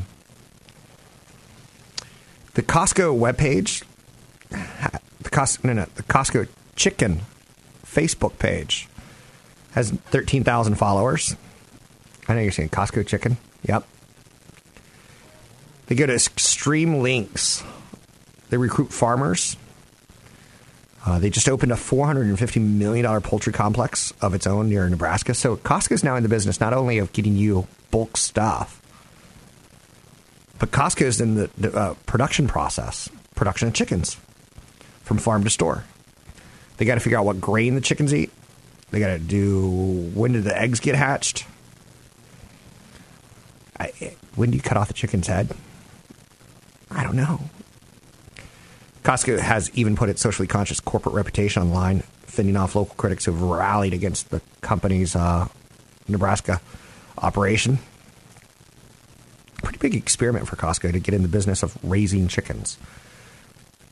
The 2.56 2.64
Costco 2.64 3.18
webpage, 3.18 3.84
the 4.50 5.30
Costco, 5.30 5.64
no, 5.64 5.74
no, 5.74 5.86
the 5.96 6.04
Costco 6.04 6.48
chicken 6.76 7.22
Facebook 7.86 8.38
page 8.38 8.88
has 9.72 9.92
13,000 9.92 10.76
followers. 10.76 11.36
I 12.28 12.34
know 12.34 12.42
you're 12.42 12.52
saying 12.52 12.70
Costco 12.70 13.08
chicken. 13.08 13.38
Yep. 13.64 13.86
They 15.89 15.95
go 15.95 16.06
to 16.06 16.13
extreme 16.13 16.99
links. 16.99 17.63
They 18.52 18.58
recruit 18.58 18.93
farmers. 18.93 19.58
Uh, 21.04 21.17
they 21.17 21.32
just 21.32 21.49
opened 21.49 21.71
a 21.71 21.75
$450 21.75 22.62
million 22.62 23.21
poultry 23.21 23.52
complex 23.52 24.13
of 24.21 24.36
its 24.36 24.45
own 24.45 24.69
near 24.69 24.88
Nebraska. 24.88 25.34
So 25.34 25.58
Costco 25.58 25.93
is 25.93 26.04
now 26.04 26.15
in 26.15 26.21
the 26.21 26.30
business 26.30 26.60
not 26.60 26.73
only 26.73 26.99
of 26.99 27.12
getting 27.12 27.36
you 27.36 27.67
bulk 27.89 28.17
stuff, 28.17 28.80
but 30.60 30.69
Costco 30.69 31.02
is 31.02 31.19
in 31.19 31.34
the, 31.34 31.49
the 31.58 31.75
uh, 31.75 31.93
production 32.06 32.47
process, 32.47 33.10
production 33.34 33.67
of 33.67 33.73
chickens 33.73 34.15
from 35.02 35.17
farm 35.17 35.43
to 35.43 35.49
store. 35.49 35.86
They 36.78 36.86
got 36.86 36.95
to 36.95 36.99
figure 36.99 37.17
out 37.17 37.25
what 37.25 37.41
grain 37.41 37.73
the 37.73 37.82
chickens 37.82 38.13
eat. 38.13 38.32
They 38.91 38.99
got 38.99 39.08
to 39.08 39.19
do 39.19 40.12
when 40.13 40.34
did 40.34 40.43
the 40.43 40.56
eggs 40.56 40.80
get 40.80 40.93
hatched? 40.93 41.47
I, 43.80 44.15
when 44.36 44.52
do 44.52 44.58
you 44.58 44.62
cut 44.62 44.78
off 44.78 44.88
the 44.88 44.93
chicken's 44.93 45.25
head? 45.25 45.49
I 46.91 47.04
don't 47.04 47.15
know. 47.15 47.39
Costco 49.04 49.39
has 49.39 49.71
even 49.73 49.95
put 49.95 50.10
its 50.10 50.21
socially 50.21 50.47
conscious 50.47 50.80
corporate 50.80 51.15
reputation 51.15 51.63
online, 51.63 52.02
fending 52.23 52.58
off 52.58 52.75
local 52.75 52.95
critics 52.95 53.25
who've 53.25 53.41
rallied 53.41 53.93
against 53.93 54.30
the 54.30 54.41
company's 54.62 55.15
uh, 55.15 55.47
Nebraska 56.08 56.62
operation. 57.17 57.80
Pretty 59.63 59.80
big 59.80 59.95
experiment 59.95 60.47
for 60.47 60.56
Costco 60.56 60.91
to 60.91 60.99
get 60.99 61.13
in 61.13 61.21
the 61.21 61.28
business 61.28 61.63
of 61.63 61.78
raising 61.84 62.28
chickens. 62.28 62.78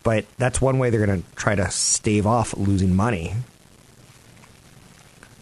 But 0.03 0.25
that's 0.37 0.61
one 0.61 0.79
way 0.79 0.89
they're 0.89 1.05
going 1.05 1.21
to 1.21 1.35
try 1.35 1.55
to 1.55 1.69
stave 1.71 2.25
off 2.25 2.55
losing 2.55 2.95
money. 2.95 3.33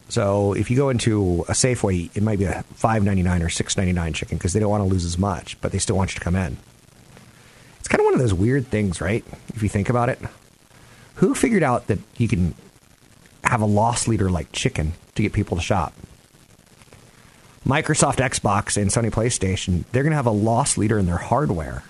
So 0.10 0.54
if 0.54 0.70
you 0.70 0.78
go 0.78 0.90
into 0.90 1.46
a 1.48 1.54
Safeway, 1.54 2.16
it 2.16 2.24
might 2.24 2.40
be 2.40 2.46
a 2.46 2.64
five 2.74 3.04
ninety 3.04 3.24
nine 3.24 3.42
or 3.42 3.50
six 3.50 3.76
ninety 3.78 3.92
nine 3.94 4.14
chicken 4.14 4.38
because 4.38 4.54
they 4.54 4.60
don't 4.60 4.70
want 4.70 4.84
to 4.84 4.90
lose 4.90 5.06
as 5.06 5.18
much, 5.18 5.60
but 5.62 5.72
they 5.72 5.80
still 5.80 5.96
want 5.96 6.14
you 6.14 6.20
to 6.20 6.24
come 6.24 6.36
in. 6.36 6.58
It's 7.86 7.88
kind 7.88 8.02
of 8.02 8.06
one 8.06 8.16
of 8.16 8.20
those 8.20 8.34
weird 8.34 8.66
things, 8.66 9.00
right? 9.00 9.24
If 9.50 9.62
you 9.62 9.70
think 9.70 9.90
about 9.90 10.10
it, 10.10 10.18
who 11.18 11.36
figured 11.36 11.62
out 11.62 11.86
that 11.86 12.00
you 12.18 12.28
can 12.28 12.56
have 13.44 13.62
a 13.62 13.66
loss 13.66 14.08
leader 14.08 14.28
like 14.32 14.52
chicken 14.52 14.94
to 15.14 15.22
get 15.22 15.34
people 15.34 15.56
to 15.58 15.62
shop? 15.62 15.94
Microsoft 17.64 18.16
Xbox 18.16 18.76
and 18.76 18.90
Sony 18.90 19.12
PlayStation, 19.12 19.84
they're 19.92 20.02
going 20.02 20.14
to 20.14 20.18
have 20.18 20.26
a 20.26 20.32
loss 20.32 20.80
leader 20.80 20.98
in 20.98 21.06
their 21.06 21.18
hardware. 21.18 21.84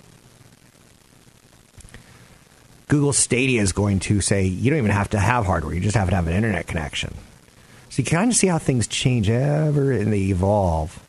Google 2.90 3.14
Stadia 3.14 3.62
is 3.62 3.72
going 3.72 4.02
to 4.02 4.20
say 4.20 4.44
you 4.44 4.72
don't 4.72 4.80
even 4.80 4.92
have 4.92 5.12
to 5.12 5.18
have 5.18 5.46
hardware, 5.46 5.74
you 5.74 5.80
just 5.80 5.96
have 5.96 6.10
to 6.10 6.16
have 6.16 6.28
an 6.28 6.34
internet 6.34 6.68
connection. 6.68 7.14
So 7.88 8.02
you 8.02 8.06
kind 8.06 8.30
of 8.30 8.36
see 8.36 8.48
how 8.48 8.58
things 8.58 8.86
change 8.88 9.30
ever 9.30 9.94
and 9.94 10.12
they 10.12 10.24
evolve. 10.24 11.02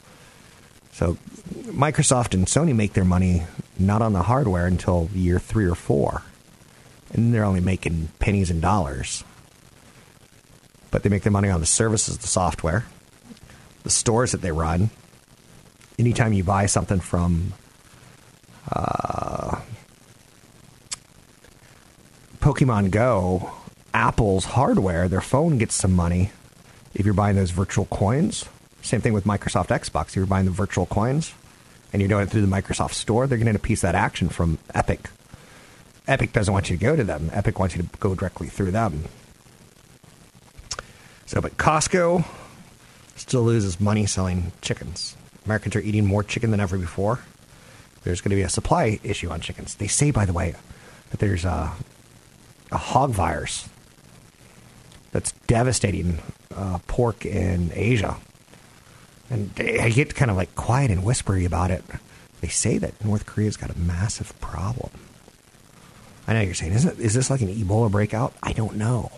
So 0.92 1.18
Microsoft 1.64 2.34
and 2.34 2.46
Sony 2.46 2.72
make 2.72 2.92
their 2.92 3.04
money 3.04 3.42
not 3.78 4.02
on 4.02 4.12
the 4.12 4.22
hardware 4.22 4.66
until 4.66 5.08
year 5.14 5.38
three 5.38 5.66
or 5.66 5.74
four. 5.74 6.22
And 7.12 7.32
they're 7.32 7.44
only 7.44 7.60
making 7.60 8.08
pennies 8.18 8.50
and 8.50 8.60
dollars. 8.60 9.24
But 10.90 11.02
they 11.02 11.08
make 11.08 11.22
their 11.22 11.32
money 11.32 11.50
on 11.50 11.60
the 11.60 11.66
services, 11.66 12.18
the 12.18 12.26
software, 12.26 12.86
the 13.82 13.90
stores 13.90 14.32
that 14.32 14.40
they 14.40 14.52
run. 14.52 14.90
Anytime 15.98 16.32
you 16.32 16.44
buy 16.44 16.66
something 16.66 17.00
from 17.00 17.52
uh, 18.72 19.60
Pokemon 22.40 22.90
Go, 22.90 23.50
Apple's 23.94 24.44
hardware, 24.44 25.08
their 25.08 25.20
phone 25.20 25.58
gets 25.58 25.74
some 25.74 25.94
money 25.94 26.30
if 26.94 27.04
you're 27.04 27.14
buying 27.14 27.36
those 27.36 27.50
virtual 27.50 27.86
coins. 27.86 28.46
Same 28.82 29.00
thing 29.00 29.12
with 29.12 29.24
Microsoft 29.24 29.68
Xbox. 29.68 30.08
If 30.08 30.16
you're 30.16 30.26
buying 30.26 30.44
the 30.44 30.50
virtual 30.50 30.86
coins 30.86 31.32
and 31.96 32.02
you're 32.02 32.10
doing 32.10 32.24
it 32.24 32.30
through 32.30 32.42
the 32.42 32.46
Microsoft 32.46 32.92
Store, 32.92 33.26
they're 33.26 33.38
getting 33.38 33.56
a 33.56 33.58
piece 33.58 33.78
of 33.82 33.88
that 33.88 33.94
action 33.94 34.28
from 34.28 34.58
Epic. 34.74 35.08
Epic 36.06 36.30
doesn't 36.30 36.52
want 36.52 36.68
you 36.68 36.76
to 36.76 36.82
go 36.82 36.94
to 36.94 37.02
them. 37.02 37.30
Epic 37.32 37.58
wants 37.58 37.74
you 37.74 37.82
to 37.84 37.88
go 37.98 38.14
directly 38.14 38.48
through 38.48 38.70
them. 38.70 39.04
So, 41.24 41.40
but 41.40 41.56
Costco 41.56 42.26
still 43.14 43.44
loses 43.44 43.80
money 43.80 44.04
selling 44.04 44.52
chickens. 44.60 45.16
Americans 45.46 45.74
are 45.74 45.80
eating 45.80 46.04
more 46.04 46.22
chicken 46.22 46.50
than 46.50 46.60
ever 46.60 46.76
before. 46.76 47.20
There's 48.02 48.20
going 48.20 48.28
to 48.28 48.36
be 48.36 48.42
a 48.42 48.50
supply 48.50 49.00
issue 49.02 49.30
on 49.30 49.40
chickens. 49.40 49.76
They 49.76 49.86
say, 49.86 50.10
by 50.10 50.26
the 50.26 50.34
way, 50.34 50.54
that 51.12 51.20
there's 51.20 51.46
a, 51.46 51.72
a 52.70 52.76
hog 52.76 53.12
virus 53.12 53.70
that's 55.12 55.32
devastating 55.46 56.18
uh, 56.54 56.78
pork 56.88 57.24
in 57.24 57.70
Asia. 57.74 58.18
And 59.30 59.50
I 59.58 59.88
get 59.90 60.14
kind 60.14 60.30
of 60.30 60.36
like 60.36 60.54
quiet 60.54 60.90
and 60.90 61.04
whispery 61.04 61.44
about 61.44 61.70
it. 61.70 61.84
They 62.40 62.48
say 62.48 62.78
that 62.78 63.04
North 63.04 63.26
Korea's 63.26 63.56
got 63.56 63.70
a 63.70 63.78
massive 63.78 64.38
problem. 64.40 64.90
I 66.28 66.34
know 66.34 66.40
you're 66.40 66.54
saying, 66.54 66.72
is, 66.72 66.84
it, 66.84 66.98
is 66.98 67.14
this 67.14 67.30
like 67.30 67.40
an 67.40 67.54
Ebola 67.54 67.90
breakout? 67.90 68.34
I 68.42 68.52
don't 68.52 68.76
know. 68.76 69.10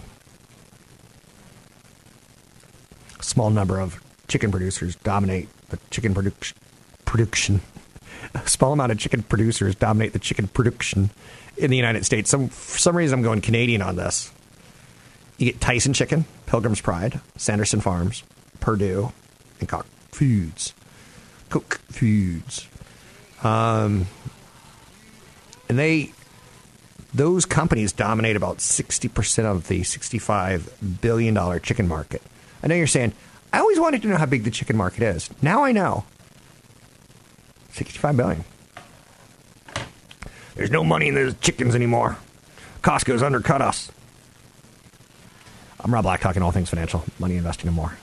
A 3.18 3.23
small 3.23 3.51
number 3.51 3.81
of 3.81 4.03
chicken 4.29 4.51
producers 4.51 4.97
dominate 4.97 5.49
the 5.71 5.79
chicken 5.90 6.14
produ- 6.14 6.53
production. 7.05 7.61
A 8.35 8.47
small 8.47 8.73
amount 8.73 8.92
of 8.92 8.99
chicken 8.99 9.23
producers 9.23 9.75
dominate 9.75 10.12
the 10.12 10.18
chicken 10.18 10.49
production 10.49 11.11
in 11.57 11.71
the 11.71 11.77
United 11.77 12.05
States. 12.05 12.29
Some, 12.29 12.49
for 12.49 12.79
some 12.79 12.97
reason, 12.97 13.18
I'm 13.18 13.23
going 13.23 13.40
Canadian 13.40 13.81
on 13.81 13.97
this. 13.97 14.31
You 15.38 15.47
get 15.47 15.61
Tyson 15.61 15.92
Chicken, 15.92 16.25
Pilgrim's 16.47 16.81
Pride, 16.81 17.21
Sanderson 17.37 17.81
Farms, 17.81 18.25
Perdue, 18.61 19.12
and 19.61 19.68
Cock 19.68 19.87
Foods. 20.11 20.75
Koch 21.49 21.79
Foods. 21.90 22.68
Um, 23.42 24.07
and 25.68 25.79
they, 25.79 26.12
those 27.14 27.44
companies 27.44 27.92
dominate 27.92 28.37
about 28.37 28.59
60% 28.59 29.44
of 29.44 29.68
the 29.68 29.81
$65 29.81 31.01
billion 31.01 31.61
chicken 31.61 31.88
market. 31.88 32.23
I 32.62 32.66
know 32.66 32.75
you're 32.75 32.87
saying, 32.87 33.12
I 33.53 33.61
always 33.61 33.79
wanted 33.79 34.03
to 34.03 34.09
know 34.09 34.16
how 34.16 34.27
big 34.27 34.44
the 34.44 34.51
chicken 34.51 34.77
market 34.77 35.03
is. 35.03 35.31
Now 35.42 35.64
I 35.64 35.73
know. 35.73 36.05
65 37.71 38.16
billion. 38.16 38.44
There's 40.55 40.71
no 40.71 40.83
money 40.83 41.09
in 41.09 41.14
those 41.14 41.35
chickens 41.38 41.75
anymore. 41.75 42.18
Costco's 42.83 43.23
undercut 43.23 43.62
us. 43.62 43.92
I'm 45.81 45.94
Rob 45.94 46.03
Black, 46.03 46.21
talking 46.21 46.42
all 46.42 46.51
things 46.51 46.71
financial, 46.71 47.05
money, 47.21 47.37
investing, 47.37 47.68
and 47.68 47.77
more. 47.77 47.97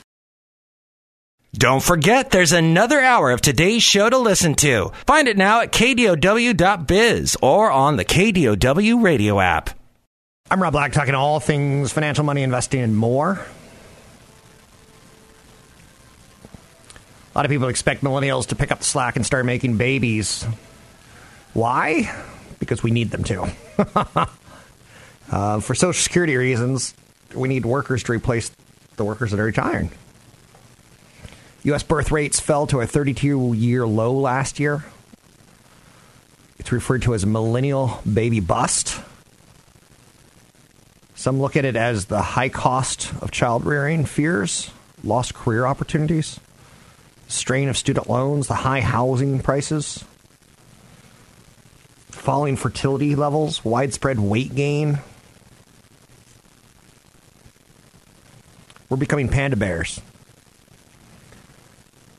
Don't 1.57 1.81
forget, 1.81 2.31
there's 2.31 2.51
another 2.51 2.99
hour 2.99 3.31
of 3.31 3.39
today's 3.39 3.81
show 3.81 4.09
to 4.09 4.17
listen 4.17 4.55
to. 4.55 4.91
Find 5.07 5.29
it 5.29 5.37
now 5.37 5.61
at 5.61 5.71
kdow.biz 5.71 7.37
or 7.41 7.71
on 7.71 7.95
the 7.95 8.03
KDOW 8.03 9.01
radio 9.01 9.39
app. 9.39 9.69
I'm 10.51 10.61
Rob 10.61 10.73
Black, 10.73 10.91
talking 10.91 11.15
all 11.15 11.39
things 11.39 11.93
financial, 11.93 12.25
money, 12.25 12.43
investing, 12.43 12.81
and 12.81 12.97
more. 12.97 13.39
A 17.33 17.37
lot 17.37 17.45
of 17.45 17.51
people 17.51 17.69
expect 17.69 18.03
millennials 18.03 18.47
to 18.47 18.55
pick 18.55 18.73
up 18.73 18.79
the 18.79 18.85
slack 18.85 19.15
and 19.15 19.25
start 19.25 19.45
making 19.45 19.77
babies. 19.77 20.43
Why? 21.53 22.13
Because 22.59 22.83
we 22.83 22.91
need 22.91 23.11
them 23.11 23.23
to. 23.23 23.49
uh, 25.31 25.59
for 25.61 25.73
Social 25.73 25.93
Security 25.93 26.35
reasons, 26.35 26.93
we 27.33 27.47
need 27.47 27.65
workers 27.65 28.03
to 28.03 28.11
replace 28.11 28.51
the 28.97 29.05
workers 29.05 29.31
that 29.31 29.39
are 29.39 29.45
retiring. 29.45 29.89
U.S. 31.65 31.81
birth 31.81 32.11
rates 32.11 32.39
fell 32.39 32.67
to 32.67 32.79
a 32.81 32.85
32 32.85 33.53
year 33.53 33.87
low 33.87 34.13
last 34.13 34.59
year. 34.59 34.85
It's 36.59 36.71
referred 36.71 37.01
to 37.03 37.15
as 37.15 37.23
a 37.23 37.27
millennial 37.27 38.01
baby 38.11 38.39
bust. 38.39 39.01
Some 41.15 41.41
look 41.41 41.55
at 41.55 41.65
it 41.65 41.75
as 41.75 42.05
the 42.05 42.21
high 42.21 42.49
cost 42.49 43.11
of 43.19 43.31
child 43.31 43.65
rearing 43.65 44.05
fears, 44.05 44.69
lost 45.03 45.33
career 45.33 45.65
opportunities, 45.65 46.39
strain 47.27 47.67
of 47.67 47.77
student 47.77 48.07
loans, 48.07 48.47
the 48.47 48.53
high 48.53 48.81
housing 48.81 49.39
prices, 49.39 50.03
falling 52.11 52.57
fertility 52.57 53.15
levels, 53.15 53.65
widespread 53.65 54.19
weight 54.19 54.53
gain, 54.53 54.99
We're 58.87 58.97
becoming 58.97 59.29
panda 59.29 59.57
bears. 59.57 59.99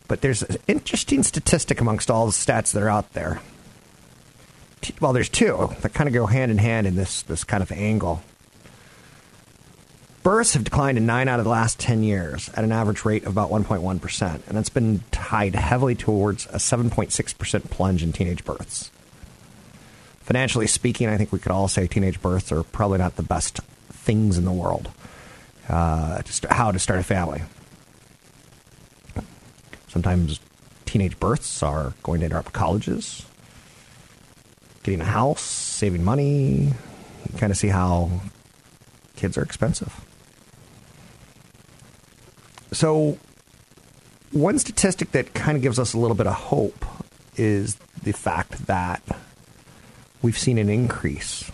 But 0.09 0.21
there's 0.21 0.43
an 0.43 0.57
interesting 0.67 1.23
statistic 1.23 1.81
amongst 1.81 2.11
all 2.11 2.27
the 2.27 2.33
stats 2.33 2.73
that 2.73 2.83
are 2.83 2.89
out 2.89 3.13
there. 3.13 3.41
Well, 5.01 5.13
there's 5.13 5.29
two 5.29 5.71
that 5.81 5.95
kind 5.95 6.09
of 6.09 6.15
go 6.15 6.27
hand 6.27 6.51
in 6.51 6.59
hand 6.59 6.87
in 6.87 6.95
this, 6.95 7.23
this 7.23 7.45
kind 7.45 7.63
of 7.63 7.73
angle. 7.73 8.23
Births 10.23 10.55
have 10.55 10.65
declined 10.65 10.99
in 10.99 11.07
nine 11.07 11.29
out 11.29 11.39
of 11.39 11.45
the 11.45 11.51
last 11.51 11.79
10 11.79 12.03
years 12.03 12.49
at 12.51 12.65
an 12.65 12.73
average 12.73 13.05
rate 13.05 13.25
of 13.25 13.29
about 13.29 13.51
1.1%, 13.51 14.35
and 14.47 14.57
that's 14.57 14.69
been 14.69 15.03
tied 15.13 15.55
heavily 15.55 15.95
towards 15.95 16.47
a 16.47 16.59
7.6% 16.59 17.71
plunge 17.71 18.03
in 18.03 18.13
teenage 18.13 18.45
births. 18.45 18.91
Financially 20.23 20.67
speaking, 20.67 21.09
I 21.09 21.17
think 21.17 21.31
we 21.31 21.39
could 21.39 21.53
all 21.53 21.69
say 21.69 21.87
teenage 21.87 22.21
births 22.21 22.51
are 22.51 22.65
probably 22.65 22.99
not 22.99 23.15
the 23.15 23.23
best 23.23 23.61
things 23.91 24.37
in 24.37 24.45
the 24.45 24.53
world 24.53 24.91
uh, 25.69 26.23
to 26.23 26.33
st- 26.33 26.53
how 26.53 26.73
to 26.73 26.79
start 26.81 26.99
a 26.99 27.05
family. 27.05 27.43
Sometimes 29.97 30.41
teenage 30.85 31.19
births 31.19 31.63
are 31.63 31.95
going 32.03 32.21
to 32.21 32.27
interrupt 32.27 32.53
colleges, 32.53 33.25
getting 34.83 35.01
a 35.01 35.07
house, 35.07 35.41
saving 35.41 36.05
money. 36.05 36.75
You 37.33 37.39
kind 37.39 37.51
of 37.51 37.57
see 37.57 37.69
how 37.69 38.11
kids 39.17 39.39
are 39.39 39.43
expensive. 39.43 40.05
So, 42.73 43.17
one 44.33 44.59
statistic 44.59 45.13
that 45.13 45.33
kind 45.33 45.57
of 45.57 45.63
gives 45.63 45.79
us 45.79 45.95
a 45.95 45.99
little 45.99 46.15
bit 46.15 46.27
of 46.27 46.35
hope 46.35 46.85
is 47.37 47.79
the 48.03 48.13
fact 48.13 48.67
that 48.67 49.01
we've 50.21 50.37
seen 50.37 50.59
an 50.59 50.69
increase 50.69 51.51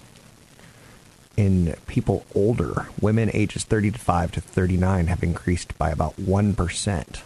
in 1.36 1.76
people 1.86 2.26
older, 2.34 2.88
women 3.00 3.30
ages 3.34 3.62
35 3.62 4.32
to 4.32 4.40
39 4.40 5.06
have 5.06 5.22
increased 5.22 5.78
by 5.78 5.90
about 5.90 6.16
1%. 6.16 7.22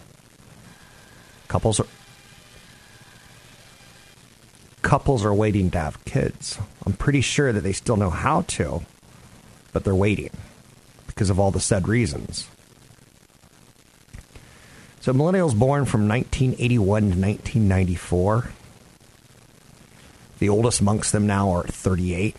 Couples 1.47 1.79
are 1.79 1.87
couples 4.81 5.25
are 5.25 5.33
waiting 5.33 5.69
to 5.71 5.79
have 5.79 6.03
kids. 6.05 6.57
I'm 6.85 6.93
pretty 6.93 7.21
sure 7.21 7.51
that 7.51 7.61
they 7.61 7.73
still 7.73 7.97
know 7.97 8.09
how 8.09 8.41
to, 8.41 8.83
but 9.73 9.83
they're 9.83 9.95
waiting 9.95 10.31
because 11.07 11.29
of 11.29 11.39
all 11.39 11.51
the 11.51 11.59
said 11.59 11.87
reasons. 11.87 12.47
So 15.01 15.13
millennials 15.13 15.57
born 15.57 15.85
from 15.85 16.07
1981 16.07 17.01
to 17.01 17.07
1994 17.07 18.51
the 20.39 20.49
oldest 20.49 20.81
amongst 20.81 21.13
them 21.13 21.25
now 21.25 21.49
are 21.49 21.63
38 21.63 22.35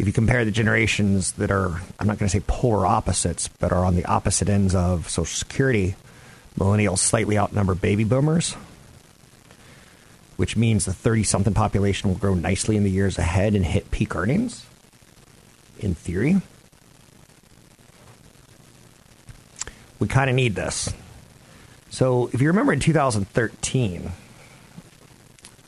if 0.00 0.06
you 0.06 0.14
compare 0.14 0.46
the 0.46 0.50
generations 0.50 1.32
that 1.32 1.50
are, 1.50 1.78
I'm 1.98 2.06
not 2.06 2.18
going 2.18 2.26
to 2.26 2.30
say 2.30 2.42
polar 2.46 2.86
opposites, 2.86 3.48
but 3.48 3.70
are 3.70 3.84
on 3.84 3.96
the 3.96 4.06
opposite 4.06 4.48
ends 4.48 4.74
of 4.74 5.10
Social 5.10 5.26
Security, 5.26 5.94
millennials 6.58 6.98
slightly 6.98 7.38
outnumber 7.38 7.74
baby 7.74 8.04
boomers, 8.04 8.54
which 10.36 10.56
means 10.56 10.84
the 10.84 10.92
30 10.92 11.22
something 11.24 11.54
population 11.54 12.10
will 12.10 12.16
grow 12.16 12.34
nicely 12.34 12.76
in 12.76 12.84
the 12.84 12.90
years 12.90 13.18
ahead 13.18 13.54
and 13.54 13.64
hit 13.64 13.90
peak 13.90 14.14
earnings, 14.14 14.66
in 15.78 15.94
theory. 15.94 16.40
We 19.98 20.08
kind 20.08 20.30
of 20.30 20.36
need 20.36 20.54
this. 20.54 20.92
So, 21.90 22.30
if 22.32 22.40
you 22.40 22.48
remember 22.48 22.72
in 22.72 22.80
2013, 22.80 24.12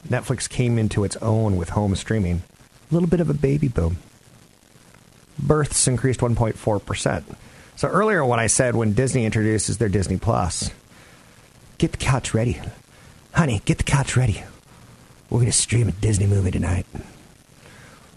Netflix 0.09 0.49
came 0.49 0.79
into 0.79 1.05
its 1.05 1.16
own 1.16 1.57
with 1.57 1.71
home 1.71 1.95
streaming. 1.97 2.42
A 2.90 2.95
little 2.95 3.09
bit 3.09 3.21
of 3.21 3.29
a 3.29 3.35
baby 3.35 3.68
boom 3.68 3.99
births 5.38 5.88
increased 5.88 6.21
1.4%. 6.21 7.25
So 7.83 7.88
earlier, 7.88 8.25
when 8.25 8.38
I 8.38 8.47
said 8.47 8.77
when 8.77 8.92
Disney 8.92 9.25
introduces 9.25 9.79
their 9.79 9.88
Disney 9.88 10.16
Plus, 10.16 10.71
get 11.79 11.90
the 11.90 11.99
couch 11.99 12.33
ready. 12.33 12.61
Honey, 13.33 13.61
get 13.64 13.79
the 13.79 13.83
couch 13.83 14.16
ready. 14.16 14.45
We're 15.29 15.45
to 15.47 15.51
stream 15.51 15.88
a 15.88 15.90
Disney 15.90 16.29
movie 16.29 16.53
tonight. 16.53 16.87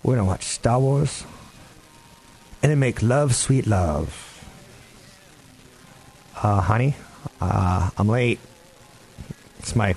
We're 0.04 0.18
to 0.18 0.24
watch 0.24 0.44
Star 0.44 0.80
Wars 0.80 1.24
and 2.62 2.72
then 2.72 2.78
make 2.78 3.02
love, 3.02 3.34
sweet 3.34 3.66
love. 3.66 4.46
Uh, 6.44 6.62
honey, 6.62 6.96
uh, 7.42 7.90
I'm 7.98 8.08
late. 8.08 8.38
It's 9.58 9.76
my 9.76 9.94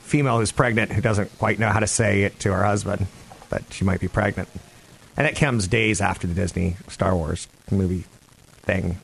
female 0.00 0.40
who's 0.40 0.50
pregnant 0.50 0.90
who 0.90 1.00
doesn't 1.00 1.38
quite 1.38 1.60
know 1.60 1.68
how 1.68 1.78
to 1.78 1.86
say 1.86 2.22
it 2.22 2.40
to 2.40 2.52
her 2.52 2.64
husband, 2.64 3.06
but 3.48 3.62
she 3.70 3.84
might 3.84 4.00
be 4.00 4.08
pregnant. 4.08 4.48
And 5.16 5.28
it 5.28 5.36
comes 5.36 5.68
days 5.68 6.00
after 6.00 6.26
the 6.26 6.34
Disney 6.34 6.74
Star 6.88 7.14
Wars 7.14 7.46
movie 7.70 8.06
thing. 8.70 8.98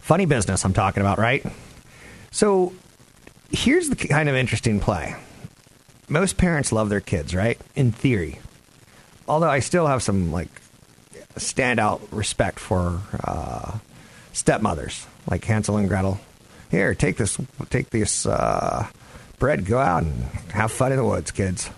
Funny 0.00 0.26
business 0.26 0.64
I'm 0.64 0.74
talking 0.74 1.00
about, 1.00 1.18
right? 1.18 1.44
So 2.30 2.74
here's 3.50 3.88
the 3.88 3.96
kind 3.96 4.28
of 4.28 4.34
interesting 4.34 4.80
play. 4.80 5.16
Most 6.08 6.36
parents 6.36 6.72
love 6.72 6.90
their 6.90 7.00
kids, 7.00 7.34
right? 7.34 7.58
In 7.74 7.90
theory. 7.90 8.38
Although 9.26 9.48
I 9.48 9.60
still 9.60 9.86
have 9.86 10.02
some 10.02 10.30
like 10.30 10.50
standout 11.36 12.02
respect 12.10 12.60
for 12.60 13.00
uh, 13.24 13.78
stepmothers, 14.34 15.06
like 15.30 15.42
Hansel 15.44 15.78
and 15.78 15.88
Gretel. 15.88 16.20
Here, 16.70 16.94
take 16.94 17.16
this, 17.16 17.38
take 17.70 17.88
this 17.90 18.26
uh, 18.26 18.86
bread. 19.38 19.64
Go 19.64 19.78
out 19.78 20.02
and 20.02 20.24
have 20.50 20.70
fun 20.70 20.92
in 20.92 20.98
the 20.98 21.04
woods, 21.04 21.30
kids. 21.30 21.70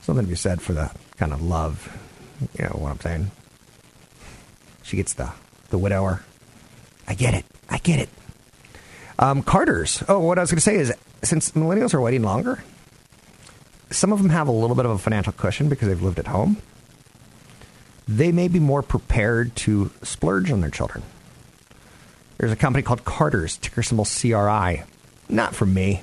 Something 0.00 0.24
to 0.24 0.30
be 0.30 0.36
said 0.36 0.62
for 0.62 0.72
the 0.72 0.90
kind 1.18 1.34
of 1.34 1.42
love. 1.42 1.84
You 2.58 2.64
know 2.64 2.76
what 2.78 2.92
I'm 2.92 3.00
saying? 3.00 3.30
She 4.82 4.96
gets 4.96 5.14
the 5.14 5.30
the 5.70 5.78
widower. 5.78 6.22
I 7.06 7.14
get 7.14 7.34
it. 7.34 7.44
I 7.68 7.78
get 7.78 8.00
it. 8.00 8.08
Um, 9.18 9.42
Carter's. 9.42 10.02
Oh, 10.08 10.18
what 10.20 10.38
I 10.38 10.40
was 10.40 10.50
going 10.50 10.56
to 10.56 10.62
say 10.62 10.76
is, 10.76 10.92
since 11.22 11.52
millennials 11.52 11.94
are 11.94 12.00
waiting 12.00 12.22
longer, 12.22 12.62
some 13.90 14.12
of 14.12 14.22
them 14.22 14.30
have 14.30 14.48
a 14.48 14.52
little 14.52 14.76
bit 14.76 14.84
of 14.84 14.92
a 14.92 14.98
financial 14.98 15.32
cushion 15.32 15.68
because 15.68 15.88
they've 15.88 16.02
lived 16.02 16.18
at 16.18 16.26
home. 16.26 16.56
They 18.08 18.32
may 18.32 18.48
be 18.48 18.58
more 18.58 18.82
prepared 18.82 19.54
to 19.56 19.90
splurge 20.02 20.50
on 20.50 20.60
their 20.60 20.70
children. 20.70 21.04
There's 22.38 22.52
a 22.52 22.56
company 22.56 22.82
called 22.82 23.04
Carter's, 23.04 23.56
ticker 23.56 23.82
symbol 23.82 24.06
CRI. 24.06 24.84
Not 25.28 25.54
from 25.54 25.74
me, 25.74 26.02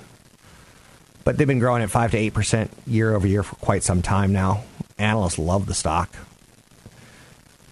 but 1.23 1.37
they've 1.37 1.47
been 1.47 1.59
growing 1.59 1.83
at 1.83 1.89
5 1.89 2.11
to 2.11 2.31
8% 2.31 2.69
year 2.85 3.13
over 3.13 3.27
year 3.27 3.43
for 3.43 3.55
quite 3.55 3.83
some 3.83 4.01
time 4.01 4.31
now. 4.31 4.63
Analysts 4.97 5.37
love 5.37 5.65
the 5.65 5.73
stock. 5.73 6.15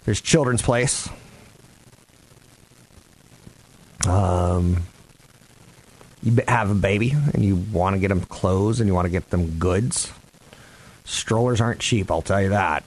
There's 0.06 0.20
Children's 0.20 0.62
Place. 0.62 1.08
Um, 4.08 4.84
you 6.22 6.38
have 6.46 6.70
a 6.70 6.74
baby 6.74 7.12
and 7.34 7.44
you 7.44 7.56
want 7.56 7.94
to 7.94 8.00
get 8.00 8.08
them 8.08 8.20
clothes 8.20 8.78
and 8.80 8.88
you 8.88 8.94
want 8.94 9.06
to 9.06 9.10
get 9.10 9.30
them 9.30 9.58
goods. 9.58 10.12
Strollers 11.04 11.60
aren't 11.60 11.80
cheap, 11.80 12.10
I'll 12.10 12.22
tell 12.22 12.40
you 12.40 12.50
that. 12.50 12.86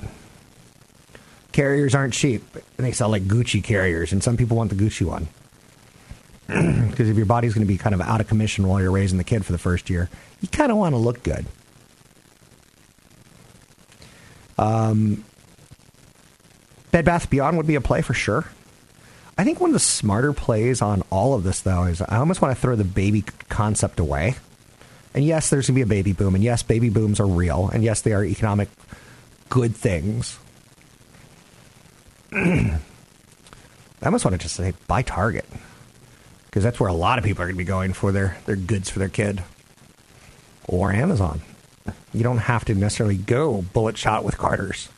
Carriers 1.52 1.94
aren't 1.94 2.14
cheap. 2.14 2.44
And 2.78 2.88
they 2.88 2.94
sell 2.94 3.10
like 3.10 3.24
Gucci 3.24 3.62
carriers, 3.62 4.14
and 4.14 4.24
some 4.24 4.38
people 4.38 4.56
want 4.56 4.70
the 4.70 4.76
Gucci 4.76 5.06
one. 5.06 5.28
Because 6.90 7.08
if 7.08 7.16
your 7.16 7.28
body's 7.28 7.54
going 7.54 7.66
to 7.66 7.72
be 7.72 7.78
kind 7.78 7.94
of 7.94 8.02
out 8.02 8.20
of 8.20 8.28
commission 8.28 8.68
while 8.68 8.82
you're 8.82 8.92
raising 8.92 9.18
the 9.18 9.24
kid 9.24 9.46
for 9.46 9.52
the 9.52 9.58
first 9.58 9.90
year, 9.90 10.10
you 10.42 10.48
kind 10.48 10.70
of 10.72 10.78
want 10.78 10.94
to 10.94 10.98
look 10.98 11.24
good. 11.24 11.46
Um, 14.58 15.24
Bed 16.92 17.06
Bath 17.06 17.30
Beyond 17.30 17.58
would 17.58 17.68
be 17.68 17.76
a 17.76 17.82
play 17.82 18.02
for 18.02 18.14
sure. 18.14 18.46
I 19.38 19.44
think 19.44 19.62
one 19.62 19.70
of 19.70 19.74
the 19.74 19.80
smarter 19.80 20.34
plays 20.34 20.82
on 20.82 21.02
all 21.10 21.34
of 21.34 21.44
this, 21.44 21.62
though, 21.62 21.84
is 21.86 22.02
I 22.02 22.18
almost 22.18 22.42
want 22.42 22.56
to 22.56 22.62
throw 22.62 22.76
the 22.76 22.84
baby 22.84 23.24
concept 23.48 24.00
away. 24.00 24.36
And 25.14 25.24
yes, 25.24 25.50
there's 25.50 25.68
going 25.68 25.76
to 25.76 25.86
be 25.86 25.90
a 25.90 26.04
baby 26.04 26.14
boom. 26.14 26.36
And 26.36 26.44
yes, 26.44 26.62
baby 26.62 26.90
booms 26.90 27.20
are 27.20 27.26
real. 27.26 27.70
And 27.70 27.84
yes, 27.84 28.02
they 28.02 28.14
are 28.14 28.24
economic 28.24 28.70
good 29.50 29.76
things. 29.76 30.38
I 32.34 32.80
almost 34.04 34.26
want 34.26 34.34
to 34.34 34.38
just 34.38 34.56
say 34.56 34.74
buy 34.88 35.02
Target. 35.02 35.46
Because 36.46 36.64
that's 36.64 36.80
where 36.80 36.90
a 36.90 36.94
lot 36.94 37.18
of 37.18 37.24
people 37.24 37.44
are 37.44 37.46
going 37.46 37.56
to 37.56 37.60
be 37.60 37.64
going 37.64 37.94
for 37.94 38.12
their, 38.12 38.38
their 38.46 38.56
goods 38.56 38.90
for 38.90 39.00
their 39.00 39.10
kid. 39.10 39.44
Or 40.68 40.92
Amazon. 40.92 41.42
You 42.14 42.24
don't 42.24 42.40
have 42.40 42.66
to 42.66 42.76
necessarily 42.76 43.18
go 43.18 43.62
bullet 43.62 43.98
shot 43.98 44.24
with 44.24 44.38
Carter's. 44.38 44.90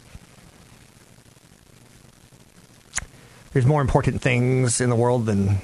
There's 3.54 3.66
more 3.66 3.82
important 3.82 4.22
things 4.22 4.80
in 4.80 4.90
the 4.90 4.96
world 4.96 5.26
than 5.26 5.58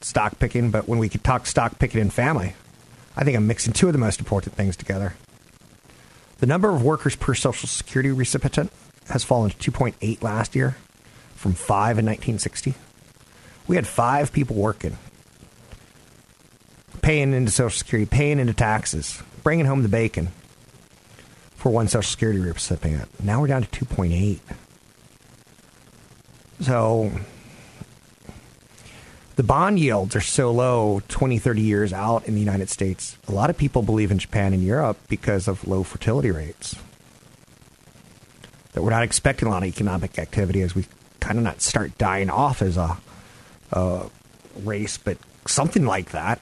stock 0.00 0.38
picking, 0.40 0.70
but 0.70 0.88
when 0.88 0.98
we 0.98 1.08
could 1.08 1.22
talk 1.22 1.46
stock 1.46 1.78
picking 1.78 2.00
and 2.00 2.12
family, 2.12 2.54
I 3.16 3.22
think 3.22 3.36
I'm 3.36 3.46
mixing 3.46 3.72
two 3.72 3.86
of 3.86 3.92
the 3.92 3.98
most 3.98 4.18
important 4.18 4.56
things 4.56 4.76
together. 4.76 5.14
The 6.38 6.46
number 6.46 6.70
of 6.70 6.82
workers 6.82 7.14
per 7.14 7.34
Social 7.34 7.68
Security 7.68 8.10
recipient 8.10 8.72
has 9.08 9.22
fallen 9.22 9.50
to 9.50 9.70
2.8 9.70 10.22
last 10.22 10.56
year 10.56 10.76
from 11.36 11.52
5 11.52 11.98
in 11.98 12.06
1960. 12.06 12.74
We 13.68 13.76
had 13.76 13.86
five 13.86 14.32
people 14.32 14.56
working, 14.56 14.98
paying 17.02 17.32
into 17.32 17.52
Social 17.52 17.78
Security, 17.78 18.06
paying 18.06 18.40
into 18.40 18.54
taxes, 18.54 19.22
bringing 19.44 19.66
home 19.66 19.82
the 19.82 19.88
bacon 19.88 20.28
for 21.54 21.70
one 21.70 21.86
Social 21.86 22.10
Security 22.10 22.40
recipient. 22.40 23.08
Now 23.22 23.40
we're 23.40 23.46
down 23.46 23.62
to 23.62 23.84
2.8. 23.84 24.40
So 26.60 27.10
the 29.36 29.42
bond 29.42 29.78
yields 29.78 30.14
are 30.14 30.20
so 30.20 30.52
low 30.52 31.00
20, 31.08 31.38
30 31.38 31.62
years 31.62 31.92
out 31.92 32.26
in 32.26 32.34
the 32.34 32.40
United 32.40 32.68
States. 32.68 33.16
A 33.26 33.32
lot 33.32 33.48
of 33.48 33.56
people 33.56 33.80
believe 33.82 34.10
in 34.10 34.18
Japan 34.18 34.52
and 34.52 34.62
Europe 34.62 34.98
because 35.08 35.48
of 35.48 35.66
low 35.66 35.82
fertility 35.82 36.30
rates. 36.30 36.76
That 38.72 38.82
we're 38.82 38.90
not 38.90 39.02
expecting 39.02 39.48
a 39.48 39.50
lot 39.50 39.62
of 39.62 39.68
economic 39.68 40.18
activity 40.18 40.60
as 40.60 40.74
we 40.74 40.84
kind 41.20 41.38
of 41.38 41.44
not 41.44 41.62
start 41.62 41.96
dying 41.96 42.28
off 42.28 42.60
as 42.60 42.76
a, 42.76 42.98
a 43.72 44.06
race, 44.62 44.98
but 44.98 45.16
something 45.46 45.86
like 45.86 46.10
that. 46.10 46.40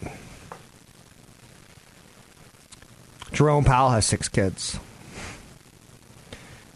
Jerome 3.32 3.64
Powell 3.64 3.90
has 3.90 4.06
six 4.06 4.28
kids. 4.28 4.80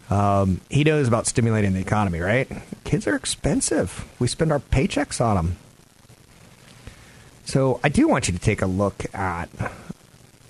Um, 0.09 0.61
he 0.69 0.83
knows 0.83 1.07
about 1.07 1.27
stimulating 1.27 1.73
the 1.73 1.79
economy, 1.79 2.19
right? 2.19 2.49
Kids 2.83 3.07
are 3.07 3.15
expensive. 3.15 4.05
We 4.19 4.27
spend 4.27 4.51
our 4.51 4.59
paychecks 4.59 5.23
on 5.23 5.35
them. 5.35 5.57
So 7.45 7.79
I 7.83 7.89
do 7.89 8.07
want 8.07 8.27
you 8.27 8.33
to 8.33 8.39
take 8.39 8.61
a 8.61 8.65
look 8.65 9.05
at 9.13 9.49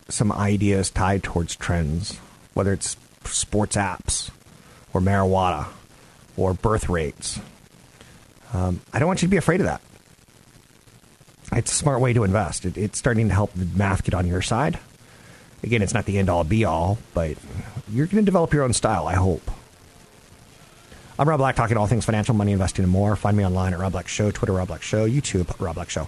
some 0.10 0.32
ideas 0.32 0.90
tied 0.90 1.24
towards 1.24 1.56
trends, 1.56 2.18
whether 2.54 2.74
it's 2.74 2.98
sports 3.26 3.76
apps 3.76 4.30
or 4.94 5.02
marijuana 5.02 5.68
or 6.38 6.54
birth 6.54 6.90
rates. 6.90 7.40
Um, 8.54 8.82
I 8.94 9.00
don't 9.00 9.08
want 9.08 9.22
you 9.22 9.28
to 9.28 9.32
be 9.32 9.38
afraid 9.38 9.60
of 9.62 9.66
that. 9.66 9.82
It's 11.52 11.72
a 11.72 11.76
smart 11.76 12.00
way 12.00 12.14
to 12.14 12.24
invest. 12.24 12.66
It, 12.66 12.78
it's 12.78 13.00
starting 13.00 13.28
to 13.30 13.34
help 13.34 13.54
the 13.54 13.66
math 13.66 14.04
get 14.04 14.14
on 14.14 14.28
your 14.28 14.42
side. 14.42 14.80
Again, 15.64 15.82
it's 15.82 15.94
not 15.94 16.06
the 16.06 16.18
end 16.18 16.30
all 16.30 16.44
be 16.44 16.66
all, 16.66 16.98
but 17.14 17.38
you're 17.90 18.06
going 18.06 18.24
to 18.24 18.26
develop 18.26 18.54
your 18.54 18.64
own 18.64 18.74
style, 18.74 19.08
I 19.08 19.16
hope. 19.16 19.50
I'm 21.18 21.30
Rob 21.30 21.38
Black, 21.38 21.56
talking 21.56 21.78
all 21.78 21.88
things 21.88 22.06
financial, 22.06 22.34
money, 22.36 22.52
investing, 22.52 22.84
and 22.84 22.92
more. 22.92 23.16
Find 23.16 23.38
me 23.38 23.46
online 23.46 23.74
at 23.74 23.80
Rob 23.80 23.92
Black 23.94 24.08
Show, 24.08 24.32
Twitter, 24.32 24.54
Rob 24.54 24.68
Black 24.68 24.82
Show, 24.82 25.08
YouTube, 25.08 25.58
Rob 25.60 25.76
Black 25.76 25.90
Show. 25.90 26.08